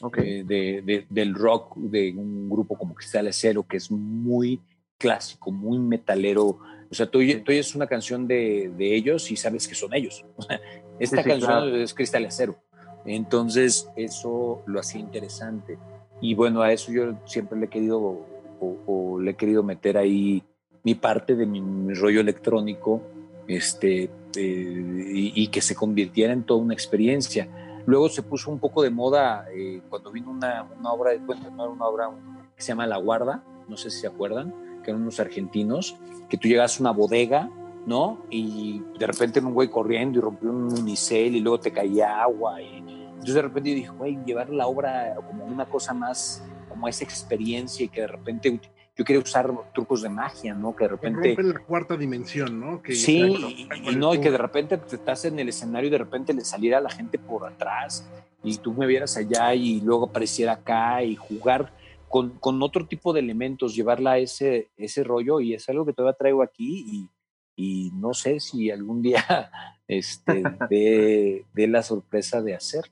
Ok. 0.02 0.18
eh, 0.18 0.44
de, 0.46 0.82
de- 0.82 1.06
del 1.08 1.34
rock 1.34 1.76
de 1.76 2.14
un 2.16 2.48
grupo 2.48 2.76
como 2.76 2.94
Cristal 2.94 3.26
Acero, 3.28 3.62
que 3.66 3.76
es 3.78 3.90
muy 3.90 4.61
clásico, 4.98 5.50
muy 5.52 5.78
metalero. 5.78 6.58
O 6.90 6.94
sea, 6.94 7.06
tú, 7.06 7.18
tú 7.44 7.52
oyes 7.52 7.74
una 7.74 7.87
canción 7.87 8.26
de, 8.26 8.72
de 8.76 8.94
ellos 8.94 9.30
y 9.30 9.37
sabes 9.37 9.68
que 9.68 9.74
son 9.74 9.94
ellos. 9.94 10.24
O 10.37 10.42
sea, 10.42 10.61
esta 10.98 11.16
Sí, 11.18 11.22
sí, 11.22 11.28
canción 11.28 11.50
claro. 11.50 11.76
es 11.76 11.94
Cristal 11.94 12.24
Acero. 12.26 12.56
Entonces, 13.04 13.88
eso 13.96 14.62
lo 14.66 14.80
hacía 14.80 15.00
interesante. 15.00 15.78
Y 16.20 16.34
bueno, 16.34 16.62
a 16.62 16.72
eso 16.72 16.90
yo 16.92 17.14
siempre 17.26 17.58
le 17.58 17.66
he 17.66 17.68
querido, 17.68 17.98
o, 18.00 18.76
o 18.87 19.20
le 19.20 19.30
he 19.30 19.34
querido 19.34 19.62
meter 19.62 19.96
ahí 19.96 20.42
mi 20.82 20.94
parte 20.94 21.34
de 21.37 21.46
mi, 21.46 21.61
mi 21.61 21.94
rollo 21.94 22.20
electrónico, 22.20 23.02
este, 23.46 24.11
eh, 24.37 25.04
y, 25.14 25.32
y 25.42 25.48
que 25.48 25.61
se 25.61 25.74
convirtiera 25.74 26.32
en 26.32 26.42
toda 26.42 26.61
una 26.61 26.74
experiencia. 26.74 27.48
Luego 27.88 28.11
se 28.11 28.22
puso 28.22 28.51
un 28.51 28.59
poco 28.59 28.83
de 28.83 28.90
moda 28.90 29.46
eh, 29.51 29.81
cuando 29.88 30.12
vino 30.12 30.31
una, 30.31 30.68
una 30.79 30.92
obra 30.92 31.12
de 31.12 31.20
cuento, 31.20 31.51
no 31.51 31.62
era 31.62 31.72
una 31.72 31.87
obra 31.87 32.11
que 32.55 32.61
se 32.61 32.68
llama 32.68 32.87
La 32.87 32.98
Guarda, 32.98 33.42
no 33.66 33.79
sé 33.79 33.90
si 33.90 34.01
se 34.01 34.07
acuerdan, 34.07 34.53
que 34.85 34.90
eran 34.90 35.01
unos 35.01 35.18
argentinos, 35.20 35.96
que 36.29 36.37
tú 36.37 36.48
llegas 36.48 36.79
a 36.79 36.83
una 36.83 36.90
bodega, 36.90 37.48
¿no? 37.87 38.18
Y 38.29 38.83
de 38.98 39.07
repente 39.07 39.38
era 39.38 39.48
un 39.48 39.55
güey 39.55 39.70
corriendo 39.70 40.18
y 40.18 40.20
rompió 40.20 40.51
un 40.51 40.70
unicel 40.70 41.35
y 41.35 41.40
luego 41.40 41.61
te 41.61 41.72
caía 41.72 42.20
agua. 42.20 42.61
Y, 42.61 42.77
entonces 42.77 43.35
de 43.35 43.40
repente 43.40 43.70
yo 43.70 43.77
dije, 43.77 43.88
güey, 43.88 44.18
llevar 44.22 44.51
la 44.51 44.66
obra 44.66 45.16
como 45.27 45.46
una 45.46 45.64
cosa 45.64 45.94
más, 45.94 46.44
como 46.68 46.88
esa 46.88 47.05
experiencia 47.05 47.87
y 47.87 47.88
que 47.88 48.03
de 48.03 48.09
repente 48.09 48.61
yo 48.98 49.04
quería 49.04 49.22
usar 49.22 49.48
trucos 49.72 50.02
de 50.02 50.08
magia, 50.08 50.54
¿no? 50.54 50.74
Que 50.74 50.84
de 50.84 50.88
repente... 50.88 51.28
rompen 51.28 51.48
la 51.50 51.61
cuarta 51.61 51.96
dimensión, 51.96 52.58
¿no? 52.58 52.82
Que 52.82 52.96
Sí, 52.96 53.20
Exacto. 53.20 53.48
y, 53.48 53.90
y 53.90 53.96
no, 53.96 54.12
y 54.12 54.20
que 54.20 54.32
de 54.32 54.38
repente 54.38 54.76
te 54.76 54.96
estás 54.96 55.24
en 55.24 55.38
el 55.38 55.48
escenario 55.48 55.87
y 55.87 55.92
de 55.92 55.98
repente 55.98 56.34
le 56.34 56.40
saliera 56.40 56.80
la 56.80 56.90
gente 56.90 57.16
por 57.16 57.46
atrás 57.46 58.04
y 58.42 58.56
tú 58.56 58.74
me 58.74 58.87
vieras 58.87 59.16
allá 59.16 59.54
y 59.54 59.80
luego 59.82 60.06
apareciera 60.06 60.54
acá 60.54 61.04
y 61.04 61.14
jugar 61.14 61.72
con, 62.08 62.30
con 62.40 62.61
otro 62.61 62.87
tipo 62.88 63.12
de 63.12 63.20
elementos, 63.20 63.76
llevarla 63.76 64.12
a 64.12 64.18
ese, 64.18 64.68
ese 64.76 65.04
rollo 65.04 65.40
y 65.40 65.54
es 65.54 65.68
algo 65.68 65.87
que 65.87 65.92
todavía 65.92 66.16
traigo 66.18 66.42
aquí 66.42 66.84
y, 66.88 67.08
y 67.54 67.90
no 67.92 68.14
sé 68.14 68.40
si 68.40 68.68
algún 68.68 69.00
día 69.00 69.24
este, 69.87 70.42
dé, 70.68 71.44
dé 71.54 71.68
la 71.68 71.84
sorpresa 71.84 72.42
de 72.42 72.56
hacer. 72.56 72.90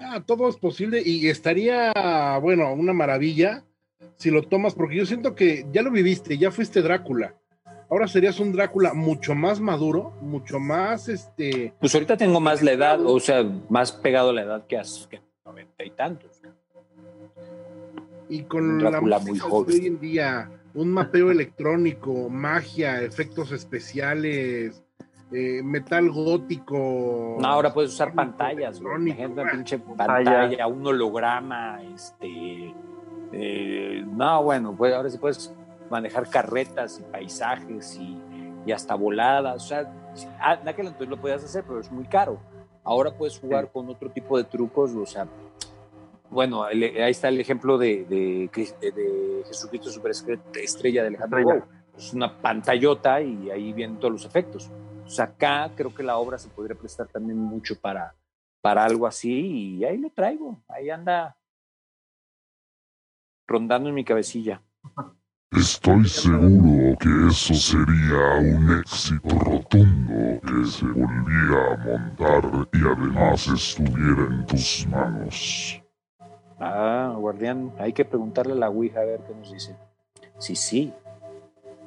Ah, 0.00 0.20
todo 0.26 0.48
es 0.48 0.56
posible 0.56 1.00
y 1.04 1.28
estaría, 1.28 1.92
bueno, 2.40 2.72
una 2.72 2.92
maravilla 2.92 3.62
si 4.16 4.30
lo 4.30 4.42
tomas, 4.42 4.74
porque 4.74 4.96
yo 4.96 5.06
siento 5.06 5.34
que 5.34 5.66
ya 5.72 5.82
lo 5.82 5.90
viviste, 5.90 6.38
ya 6.38 6.50
fuiste 6.50 6.82
Drácula. 6.82 7.34
Ahora 7.90 8.08
serías 8.08 8.40
un 8.40 8.52
Drácula 8.52 8.94
mucho 8.94 9.34
más 9.34 9.60
maduro, 9.60 10.12
mucho 10.22 10.58
más, 10.58 11.08
este, 11.08 11.74
Pues 11.78 11.94
ahorita 11.94 12.16
tengo 12.16 12.40
más 12.40 12.62
la 12.62 12.72
edad, 12.72 13.00
o 13.04 13.20
sea, 13.20 13.42
más 13.68 13.92
pegado 13.92 14.30
a 14.30 14.32
la 14.32 14.42
edad 14.42 14.66
que 14.66 14.78
hace 14.78 15.08
que 15.08 15.20
noventa 15.44 15.84
y 15.84 15.90
tantos. 15.90 16.40
y 18.28 18.44
con 18.44 18.82
la 18.82 18.90
Drácula 18.90 19.18
música 19.18 19.30
muy 19.30 19.38
de 19.38 19.40
joven. 19.50 19.80
hoy 19.80 19.86
en 19.88 20.00
día, 20.00 20.50
un 20.74 20.90
mapeo 20.90 21.30
electrónico, 21.30 22.30
magia, 22.30 23.02
efectos 23.02 23.52
especiales, 23.52 24.82
eh, 25.32 25.60
metal 25.62 26.10
gótico. 26.10 27.36
No, 27.40 27.46
ahora 27.46 27.74
puedes 27.74 27.92
usar 27.92 28.14
pantallas, 28.14 28.80
güey. 28.80 28.94
electrónico, 28.94 29.10
Imagínate 29.10 29.40
una 29.42 29.50
ah, 29.50 29.52
pinche 29.52 29.78
Pantalla. 29.78 30.24
pantalla, 30.24 30.66
un 30.66 30.86
holograma, 30.86 31.82
este. 31.94 32.74
Eh, 33.32 34.04
no, 34.06 34.42
bueno, 34.44 34.74
pues 34.76 34.94
ahora 34.94 35.10
sí 35.10 35.18
puedes 35.18 35.52
manejar 35.90 36.28
carretas 36.28 36.98
y 37.00 37.02
paisajes 37.02 37.96
y, 37.98 38.18
y 38.66 38.72
hasta 38.72 38.94
voladas. 38.94 39.64
O 39.64 39.66
sea, 39.66 39.92
sí, 40.14 40.26
en 40.60 40.68
aquel 40.68 40.86
entonces 40.86 41.08
lo 41.08 41.20
podías 41.20 41.42
hacer, 41.44 41.64
pero 41.66 41.80
es 41.80 41.90
muy 41.90 42.04
caro. 42.04 42.38
Ahora 42.84 43.12
puedes 43.16 43.38
jugar 43.38 43.70
con 43.70 43.88
otro 43.88 44.10
tipo 44.10 44.36
de 44.36 44.44
trucos, 44.44 44.92
o 44.94 45.06
sea. 45.06 45.26
Bueno, 46.30 46.66
el- 46.68 46.82
ahí 46.82 47.10
está 47.10 47.28
el 47.28 47.40
ejemplo 47.40 47.76
de, 47.78 48.04
de, 48.04 48.50
de 48.80 49.42
Jesucristo 49.46 49.90
Superestrella 49.90 51.02
de 51.02 51.08
Alejandro. 51.08 51.42
Gou. 51.42 51.62
Es 51.96 52.12
una 52.14 52.40
pantallota 52.40 53.20
y 53.20 53.50
ahí 53.50 53.72
vienen 53.72 53.98
todos 53.98 54.12
los 54.12 54.24
efectos. 54.24 54.70
O 55.04 55.08
sea, 55.10 55.26
acá 55.26 55.70
creo 55.76 55.94
que 55.94 56.02
la 56.02 56.16
obra 56.16 56.38
se 56.38 56.48
podría 56.48 56.74
prestar 56.76 57.06
también 57.08 57.38
mucho 57.38 57.78
para, 57.78 58.14
para 58.62 58.82
algo 58.84 59.06
así 59.06 59.76
y 59.76 59.84
ahí 59.84 59.98
lo 59.98 60.08
traigo, 60.08 60.58
ahí 60.68 60.88
anda 60.88 61.36
rondando 63.46 63.88
en 63.88 63.94
mi 63.94 64.04
cabecilla. 64.04 64.62
Estoy 65.52 66.08
seguro 66.08 66.96
que 66.98 67.10
eso 67.28 67.52
sería 67.52 68.38
un 68.40 68.78
éxito 68.78 69.38
rotundo 69.38 70.40
que 70.40 70.64
se 70.64 70.86
volviera 70.86 71.74
a 71.74 71.76
montar 71.76 72.68
y 72.72 72.78
además 72.78 73.46
estuviera 73.48 74.24
en 74.30 74.46
tus 74.46 74.86
manos. 74.88 75.82
Ah, 76.58 77.14
guardián, 77.18 77.72
hay 77.78 77.92
que 77.92 78.04
preguntarle 78.04 78.52
a 78.54 78.56
la 78.56 78.70
Ouija 78.70 79.00
a 79.00 79.04
ver 79.04 79.20
qué 79.26 79.34
nos 79.34 79.52
dice. 79.52 79.76
Si 80.38 80.56
sí 80.56 80.92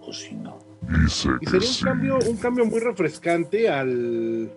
o 0.01 0.13
si 0.13 0.35
no. 0.35 0.59
Dice 0.81 1.29
Y 1.41 1.45
que 1.47 1.47
sería 1.47 1.67
un 1.69 1.73
sí. 1.73 1.83
cambio, 1.83 2.19
un 2.29 2.37
cambio 2.37 2.65
muy 2.65 2.79
refrescante 2.79 3.67
al, 3.69 4.51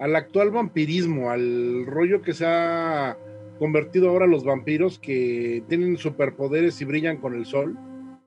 al 0.00 0.16
actual 0.16 0.50
vampirismo, 0.50 1.30
al 1.30 1.86
rollo 1.86 2.20
que 2.20 2.32
se 2.32 2.46
ha 2.46 3.16
convertido 3.60 4.10
ahora 4.10 4.26
los 4.26 4.42
vampiros 4.44 4.98
que 4.98 5.62
tienen 5.68 5.96
superpoderes 5.96 6.80
y 6.80 6.84
brillan 6.84 7.18
con 7.18 7.34
el 7.34 7.46
sol. 7.46 7.78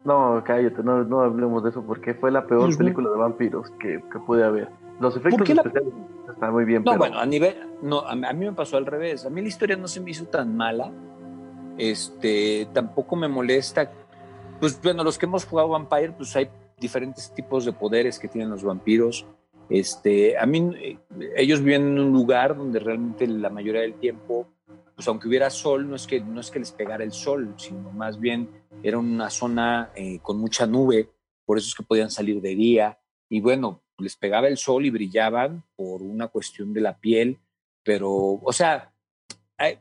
No, 0.06 0.42
cállate, 0.46 0.82
no, 0.84 1.04
no 1.04 1.20
hablemos 1.22 1.64
de 1.64 1.72
eso 1.72 1.84
porque 1.86 2.14
fue 2.14 2.32
la 2.32 2.46
peor 2.46 2.76
película 2.78 3.10
de 3.10 3.18
vampiros 3.18 3.70
que, 3.80 4.02
que 4.12 4.20
pude 4.20 4.46
haber. 4.46 4.70
Los 5.02 5.18
efectos 5.18 5.50
la- 5.50 5.56
especiales 5.64 5.94
están 6.32 6.54
muy 6.54 6.64
bien, 6.64 6.84
No, 6.86 6.92
pero 6.92 7.00
bueno, 7.00 7.20
a 7.20 7.26
nivel, 7.26 7.56
no, 7.82 8.00
a, 8.02 8.12
a 8.12 8.34
mí 8.34 8.46
me 8.46 8.54
pasó 8.54 8.78
al 8.78 8.86
revés. 8.86 9.26
A 9.26 9.30
mí 9.30 9.42
la 9.42 9.48
historia 9.50 9.76
no 9.76 9.88
se 9.90 10.00
me 10.00 10.12
hizo 10.12 10.26
tan 10.26 10.56
mala. 10.56 10.92
Este, 11.78 12.68
tampoco 12.74 13.16
me 13.16 13.28
molesta 13.28 13.92
pues 14.60 14.80
bueno, 14.82 15.04
los 15.04 15.18
que 15.18 15.26
hemos 15.26 15.46
jugado 15.46 15.68
Vampire, 15.70 16.14
pues 16.16 16.34
hay 16.38 16.48
diferentes 16.80 17.34
tipos 17.34 17.66
de 17.66 17.74
poderes 17.74 18.18
que 18.18 18.30
tienen 18.30 18.50
los 18.50 18.64
vampiros. 18.64 19.26
Este, 19.70 20.38
a 20.38 20.46
mí, 20.46 20.72
eh, 20.78 20.98
ellos 21.36 21.62
viven 21.62 21.82
en 21.82 22.00
un 22.00 22.14
lugar 22.14 22.56
donde 22.56 22.80
realmente 22.80 23.28
la 23.28 23.50
mayoría 23.50 23.82
del 23.82 23.96
tiempo, 23.96 24.48
pues 24.96 25.08
aunque 25.08 25.28
hubiera 25.28 25.50
sol, 25.50 25.90
no 25.90 25.96
es 25.96 26.06
que, 26.08 26.20
no 26.22 26.40
es 26.42 26.52
que 26.52 26.60
les 26.60 26.72
pegara 26.72 27.04
el 27.04 27.12
sol, 27.12 27.54
sino 27.58 27.92
más 27.92 28.20
bien 28.20 28.50
era 28.84 28.98
una 28.98 29.30
zona 29.30 29.92
eh, 29.96 30.20
con 30.22 30.38
mucha 30.38 30.66
nube, 30.68 31.10
por 31.46 31.58
eso 31.58 31.68
es 31.68 31.76
que 31.76 31.84
podían 31.84 32.12
salir 32.12 32.42
de 32.42 32.56
día. 32.56 33.00
Y 33.30 33.42
bueno, 33.42 33.82
les 33.98 34.16
pegaba 34.16 34.48
el 34.48 34.58
sol 34.58 34.86
y 34.86 34.90
brillaban 34.90 35.64
por 35.76 36.02
una 36.02 36.28
cuestión 36.28 36.74
de 36.74 36.82
la 36.82 36.98
piel, 36.98 37.40
pero, 37.84 38.12
o 38.12 38.54
sea, 38.54 38.94
hay- 39.58 39.80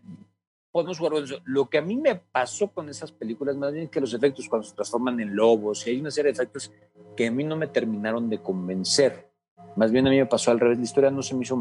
podemos 0.71 0.99
jugar 0.99 1.23
eso. 1.23 1.39
Lo 1.45 1.69
que 1.69 1.79
a 1.79 1.83
mí 1.83 1.97
me 1.97 2.15
pasó 2.17 2.69
con 2.69 2.89
esas 2.89 3.13
películas, 3.13 3.57
más 3.57 3.73
bien 3.73 3.89
que 3.89 4.01
los 4.01 4.15
efectos 4.15 4.49
cuando 4.49 4.67
se 4.67 4.75
transforman 4.75 5.21
en 5.21 5.37
lobos, 5.37 5.87
y 5.87 5.91
hay 5.91 6.01
una 6.01 6.11
serie 6.11 6.33
de 6.33 6.35
efectos 6.43 6.73
que 7.17 7.27
a 7.27 7.31
mí 7.31 7.45
no 7.45 7.57
me 7.57 7.67
terminaron 7.67 8.31
de 8.31 8.39
convencer. 8.41 9.31
Más 9.77 9.93
bien 9.93 10.07
a 10.07 10.11
mí 10.11 10.17
me 10.17 10.27
pasó 10.27 10.51
al 10.51 10.61
revés, 10.61 10.79
la 10.79 10.85
historia 10.85 11.11
no 11.11 11.23
se 11.23 11.35
me 11.35 11.43
hizo 11.43 11.57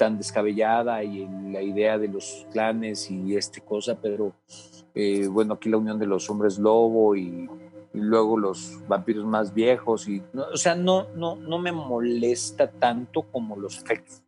tan 0.00 0.16
descabellada 0.16 1.04
y 1.04 1.28
la 1.52 1.60
idea 1.60 1.98
de 1.98 2.08
los 2.08 2.46
clanes 2.50 3.10
y 3.10 3.36
este 3.36 3.60
cosa, 3.60 3.98
pero 4.00 4.32
eh, 4.94 5.28
bueno, 5.28 5.52
aquí 5.52 5.68
la 5.68 5.76
unión 5.76 5.98
de 5.98 6.06
los 6.06 6.30
hombres 6.30 6.58
lobo 6.58 7.14
y, 7.14 7.50
y 7.92 7.98
luego 7.98 8.38
los 8.38 8.80
vampiros 8.88 9.26
más 9.26 9.52
viejos, 9.52 10.08
y, 10.08 10.22
no, 10.32 10.44
o 10.54 10.56
sea, 10.56 10.74
no, 10.74 11.08
no, 11.14 11.36
no 11.36 11.58
me 11.58 11.70
molesta 11.70 12.70
tanto 12.70 13.20
como 13.30 13.56
los 13.56 13.82
efectos, 13.82 14.22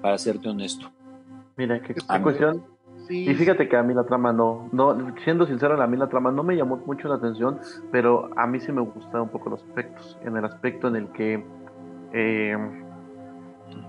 para 0.00 0.16
serte 0.16 0.48
honesto. 0.48 0.90
Mira, 1.58 1.82
qué, 1.82 1.94
cuestión. 2.22 2.64
Sí, 3.06 3.28
Y 3.28 3.34
fíjate 3.34 3.68
que 3.68 3.76
a 3.76 3.82
mí 3.82 3.92
la 3.92 4.04
trama 4.04 4.32
no, 4.32 4.70
no, 4.72 5.14
siendo 5.22 5.46
sincero, 5.46 5.80
a 5.80 5.86
mí 5.86 5.98
la 5.98 6.08
trama 6.08 6.32
no 6.32 6.42
me 6.42 6.56
llamó 6.56 6.78
mucho 6.78 7.08
la 7.08 7.16
atención, 7.16 7.58
pero 7.92 8.30
a 8.38 8.46
mí 8.46 8.58
sí 8.58 8.72
me 8.72 8.80
gustaron 8.80 9.24
un 9.24 9.28
poco 9.28 9.50
los 9.50 9.62
efectos, 9.64 10.18
en 10.24 10.34
el 10.38 10.46
aspecto 10.46 10.88
en 10.88 10.96
el 10.96 11.08
que, 11.08 11.44
eh, 12.14 12.56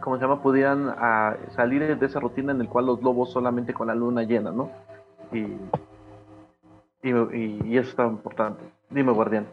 ¿cómo 0.01 0.17
se 0.17 0.21
llama? 0.23 0.41
Podían 0.41 0.89
ah, 0.97 1.37
salir 1.55 1.97
de 1.97 2.05
esa 2.05 2.19
rutina 2.19 2.51
en 2.51 2.61
el 2.61 2.67
cual 2.69 2.85
los 2.87 3.01
lobos 3.01 3.31
solamente 3.31 3.73
con 3.73 3.87
la 3.87 3.95
luna 3.95 4.23
llena, 4.23 4.51
¿no? 4.51 4.71
Y, 5.31 5.39
y, 7.07 7.09
y- 7.33 7.61
y 7.65 7.77
eso 7.77 7.89
estaba 7.89 8.09
importante. 8.09 8.63
Dime, 8.89 9.11
guardián. 9.11 9.47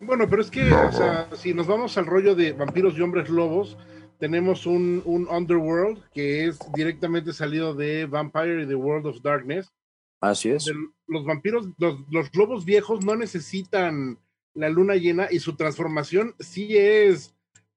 Bueno, 0.00 0.26
pero 0.28 0.42
es 0.42 0.50
que, 0.50 0.70
o 0.72 0.92
sea, 0.92 1.28
si 1.34 1.54
nos 1.54 1.66
vamos 1.66 1.96
al 1.96 2.06
rollo 2.06 2.34
de 2.34 2.52
vampiros 2.52 2.96
y 2.98 3.00
hombres 3.02 3.30
lobos, 3.30 3.78
tenemos 4.18 4.66
un, 4.66 5.00
un 5.06 5.26
Underworld 5.28 6.02
que 6.12 6.46
es 6.46 6.58
directamente 6.74 7.32
salido 7.32 7.74
de 7.74 8.06
Vampire 8.06 8.62
y 8.62 8.66
The 8.66 8.74
World 8.74 9.06
of 9.06 9.22
Darkness. 9.22 9.72
Así 10.20 10.50
es. 10.50 10.70
Los 11.06 11.24
vampiros, 11.24 11.68
los, 11.78 11.96
los 12.10 12.34
lobos 12.34 12.64
viejos 12.64 13.04
no 13.04 13.16
necesitan 13.16 14.18
la 14.54 14.68
luna 14.68 14.94
llena 14.94 15.26
y 15.30 15.38
su 15.38 15.56
transformación 15.56 16.34
sí 16.38 16.76
es 16.76 17.34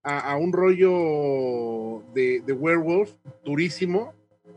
a, 0.07 0.37
un 0.37 0.53
rollo 0.53 2.01
de, 2.13 2.41
de 2.45 2.53
werewolf 2.53 3.11
durísimo, 3.43 4.13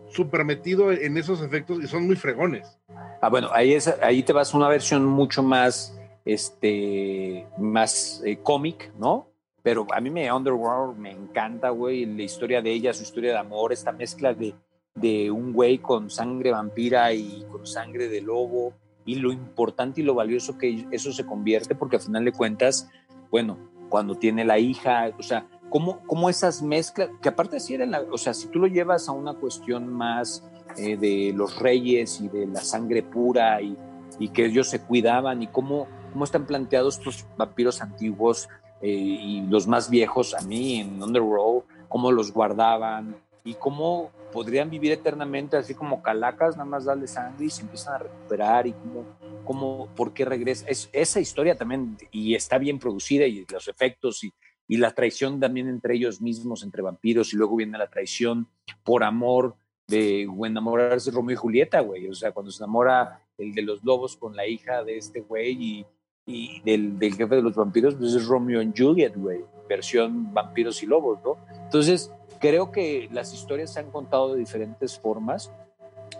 súper 0.08 0.44
metido 0.44 0.92
en 0.92 1.16
esos 1.16 1.42
efectos 1.42 1.82
y 1.82 1.88
son 1.88 2.06
muy 2.06 2.16
fregones. 2.16 2.78
Ah, 3.20 3.28
bueno, 3.28 3.48
ahí, 3.52 3.72
es, 3.72 3.88
ahí 4.00 4.22
te 4.22 4.32
vas 4.32 4.54
a 4.54 4.56
una 4.56 4.68
versión 4.68 5.04
mucho 5.04 5.42
más, 5.42 5.98
este, 6.24 7.46
más 7.58 8.22
eh, 8.24 8.38
cómic, 8.42 8.92
¿no? 8.98 9.26
Pero 9.62 9.86
a 9.92 10.00
mí 10.00 10.08
me 10.08 10.32
Underworld 10.32 10.96
me 10.96 11.10
encanta, 11.10 11.70
güey, 11.70 12.06
la 12.06 12.22
historia 12.22 12.62
de 12.62 12.70
ella, 12.70 12.94
su 12.94 13.02
historia 13.02 13.32
de 13.32 13.38
amor, 13.38 13.72
esta 13.72 13.92
mezcla 13.92 14.32
de, 14.32 14.54
de 14.94 15.30
un 15.30 15.52
güey 15.52 15.78
con 15.78 16.10
sangre 16.10 16.52
vampira 16.52 17.12
y 17.12 17.44
con 17.50 17.66
sangre 17.66 18.08
de 18.08 18.20
lobo, 18.22 18.72
y 19.04 19.16
lo 19.16 19.32
importante 19.32 20.00
y 20.00 20.04
lo 20.04 20.14
valioso 20.14 20.56
que 20.56 20.86
eso 20.92 21.12
se 21.12 21.26
convierte, 21.26 21.74
porque 21.74 21.96
al 21.96 22.02
final 22.02 22.24
de 22.24 22.32
cuentas, 22.32 22.88
bueno, 23.30 23.58
cuando 23.90 24.14
tiene 24.14 24.46
la 24.46 24.58
hija, 24.58 25.10
o 25.18 25.22
sea, 25.22 25.46
cómo, 25.68 26.00
cómo 26.06 26.30
esas 26.30 26.62
mezclas, 26.62 27.10
que 27.20 27.28
aparte 27.28 27.60
sí 27.60 27.74
eran, 27.74 27.90
la, 27.90 28.00
o 28.10 28.16
sea, 28.16 28.32
si 28.32 28.48
tú 28.48 28.60
lo 28.60 28.66
llevas 28.66 29.08
a 29.08 29.12
una 29.12 29.34
cuestión 29.34 29.92
más 29.92 30.42
eh, 30.78 30.96
de 30.96 31.34
los 31.36 31.58
reyes 31.58 32.22
y 32.22 32.28
de 32.28 32.46
la 32.46 32.60
sangre 32.60 33.02
pura 33.02 33.60
y, 33.60 33.76
y 34.18 34.28
que 34.30 34.46
ellos 34.46 34.68
se 34.68 34.80
cuidaban 34.80 35.42
y 35.42 35.48
cómo, 35.48 35.86
cómo 36.12 36.24
están 36.24 36.46
planteados 36.46 36.98
estos 36.98 37.26
vampiros 37.36 37.82
antiguos 37.82 38.48
eh, 38.80 38.88
y 38.88 39.42
los 39.42 39.66
más 39.66 39.90
viejos 39.90 40.34
a 40.34 40.40
mí 40.40 40.80
en 40.80 41.02
Underworld, 41.02 41.64
cómo 41.88 42.12
los 42.12 42.32
guardaban 42.32 43.16
y 43.44 43.54
cómo 43.54 44.10
podrían 44.32 44.70
vivir 44.70 44.92
eternamente 44.92 45.56
así 45.56 45.74
como 45.74 46.02
calacas, 46.02 46.56
nada 46.56 46.68
más 46.68 46.84
darle 46.84 47.06
sangre 47.06 47.46
y 47.46 47.50
se 47.50 47.62
empiezan 47.62 47.94
a 47.94 47.98
recuperar 47.98 48.66
y 48.66 48.72
cómo, 48.72 49.04
cómo 49.44 49.88
por 49.96 50.12
qué 50.12 50.24
regresa. 50.24 50.66
Es, 50.68 50.88
esa 50.92 51.20
historia 51.20 51.56
también, 51.56 51.96
y 52.10 52.34
está 52.34 52.58
bien 52.58 52.78
producida 52.78 53.26
y 53.26 53.44
los 53.50 53.68
efectos 53.68 54.22
y, 54.24 54.32
y 54.68 54.76
la 54.76 54.92
traición 54.92 55.40
también 55.40 55.68
entre 55.68 55.94
ellos 55.94 56.20
mismos, 56.20 56.62
entre 56.62 56.82
vampiros, 56.82 57.32
y 57.32 57.36
luego 57.36 57.56
viene 57.56 57.76
la 57.76 57.90
traición 57.90 58.46
por 58.84 59.02
amor 59.02 59.56
de 59.88 60.22
enamorarse 60.22 61.10
Romeo 61.10 61.34
y 61.34 61.36
Julieta, 61.36 61.80
güey. 61.80 62.08
O 62.08 62.14
sea, 62.14 62.32
cuando 62.32 62.52
se 62.52 62.62
enamora 62.62 63.20
el 63.36 63.52
de 63.52 63.62
los 63.62 63.82
lobos 63.82 64.16
con 64.16 64.36
la 64.36 64.46
hija 64.46 64.84
de 64.84 64.96
este 64.96 65.20
güey 65.20 65.56
y, 65.60 65.86
y 66.24 66.62
del, 66.62 66.98
del 66.98 67.14
jefe 67.14 67.34
de 67.34 67.42
los 67.42 67.56
vampiros, 67.56 67.96
pues 67.96 68.14
es 68.14 68.26
Romeo 68.26 68.62
y 68.62 68.72
Juliet, 68.76 69.14
güey. 69.16 69.40
Versión 69.70 70.34
vampiros 70.34 70.82
y 70.82 70.86
lobos, 70.86 71.20
¿no? 71.24 71.36
Entonces, 71.62 72.12
creo 72.40 72.72
que 72.72 73.08
las 73.12 73.32
historias 73.32 73.72
se 73.72 73.78
han 73.78 73.90
contado 73.92 74.34
de 74.34 74.40
diferentes 74.40 74.98
formas 74.98 75.52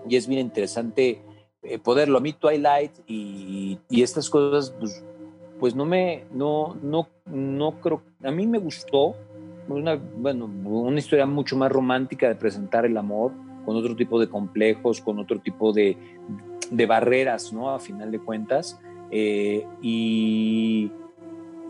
y 0.08 0.14
es 0.14 0.28
bien 0.28 0.40
interesante 0.40 1.20
eh, 1.64 1.78
poderlo. 1.80 2.18
A 2.18 2.20
mí 2.20 2.32
Twilight 2.32 2.92
y, 3.08 3.80
estas 3.90 4.30
cosas, 4.30 4.72
pues, 4.78 5.04
pues 5.58 5.74
no 5.74 5.84
me, 5.84 6.26
no, 6.32 6.76
no, 6.80 7.08
no 7.26 7.80
creo, 7.80 8.02
a 8.22 8.30
mí 8.30 8.46
me 8.46 8.58
gustó, 8.58 9.16
una, 9.68 9.96
bueno, 9.96 10.44
una 10.46 10.98
historia 11.00 11.26
mucho 11.26 11.56
más 11.56 11.72
romántica 11.72 12.28
de 12.28 12.36
presentar 12.36 12.86
el 12.86 12.96
amor, 12.96 13.32
con 13.64 13.76
otro 13.76 13.96
tipo 13.96 14.20
de 14.20 14.28
complejos, 14.28 15.00
con 15.00 15.18
otro 15.18 15.40
tipo 15.40 15.72
de, 15.72 15.96
de 16.70 16.86
barreras, 16.86 17.52
¿no? 17.52 17.70
A 17.70 17.80
final 17.80 18.10
de 18.12 18.20
cuentas. 18.20 18.80
Eh, 19.10 19.66
y, 19.82 20.90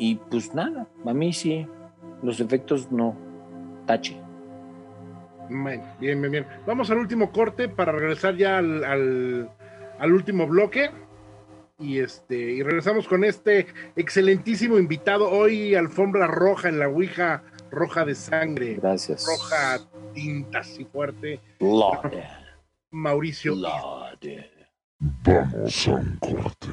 y 0.00 0.14
pues 0.16 0.54
nada, 0.54 0.88
a 1.06 1.12
mí 1.14 1.32
sí, 1.32 1.66
los 2.22 2.40
efectos 2.40 2.90
no, 2.90 3.14
tache. 3.86 4.20
Bueno, 5.50 5.84
bien, 6.00 6.20
bien, 6.20 6.32
bien. 6.32 6.46
Vamos 6.66 6.90
al 6.90 6.98
último 6.98 7.30
corte 7.30 7.68
para 7.68 7.92
regresar 7.92 8.36
ya 8.36 8.58
al, 8.58 8.82
al, 8.84 9.50
al 9.98 10.12
último 10.12 10.46
bloque. 10.46 10.90
Y 11.78 11.98
este, 11.98 12.36
y 12.36 12.62
regresamos 12.62 13.08
con 13.08 13.24
este 13.24 13.66
excelentísimo 13.96 14.78
invitado. 14.78 15.30
Hoy, 15.30 15.74
alfombra 15.74 16.26
roja 16.26 16.68
en 16.68 16.78
la 16.78 16.88
Ouija, 16.88 17.42
roja 17.70 18.04
de 18.04 18.14
sangre, 18.14 18.78
Gracias. 18.80 19.26
roja 19.26 19.80
tinta 20.14 20.60
así 20.60 20.84
fuerte. 20.84 21.40
Lord, 21.58 22.12
Mauricio. 22.90 23.54
Lord. 23.54 24.18
Vamos 25.24 25.88
a 25.88 25.92
un 25.92 26.16
corte. 26.18 26.68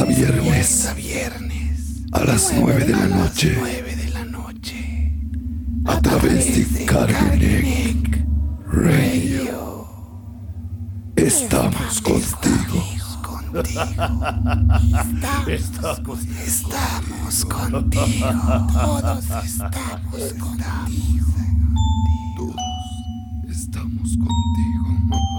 A 0.00 0.04
viernes. 0.04 0.92
A 2.12 2.24
las 2.24 2.52
9 2.56 2.84
de 2.84 2.92
la 2.92 3.06
noche. 3.06 3.56
A 5.84 6.00
través 6.00 6.74
de 6.74 6.84
Carmenek 6.84 8.26
Radio. 8.66 9.86
Estamos 11.14 12.00
contigo. 12.00 12.84
Estamos 15.46 17.44
contigo. 17.44 18.32
Todos 18.72 19.24
estamos 19.30 19.84
contigo. 20.64 21.36
Todos 22.36 22.56
estamos 23.48 24.10
contigo. 24.16 25.33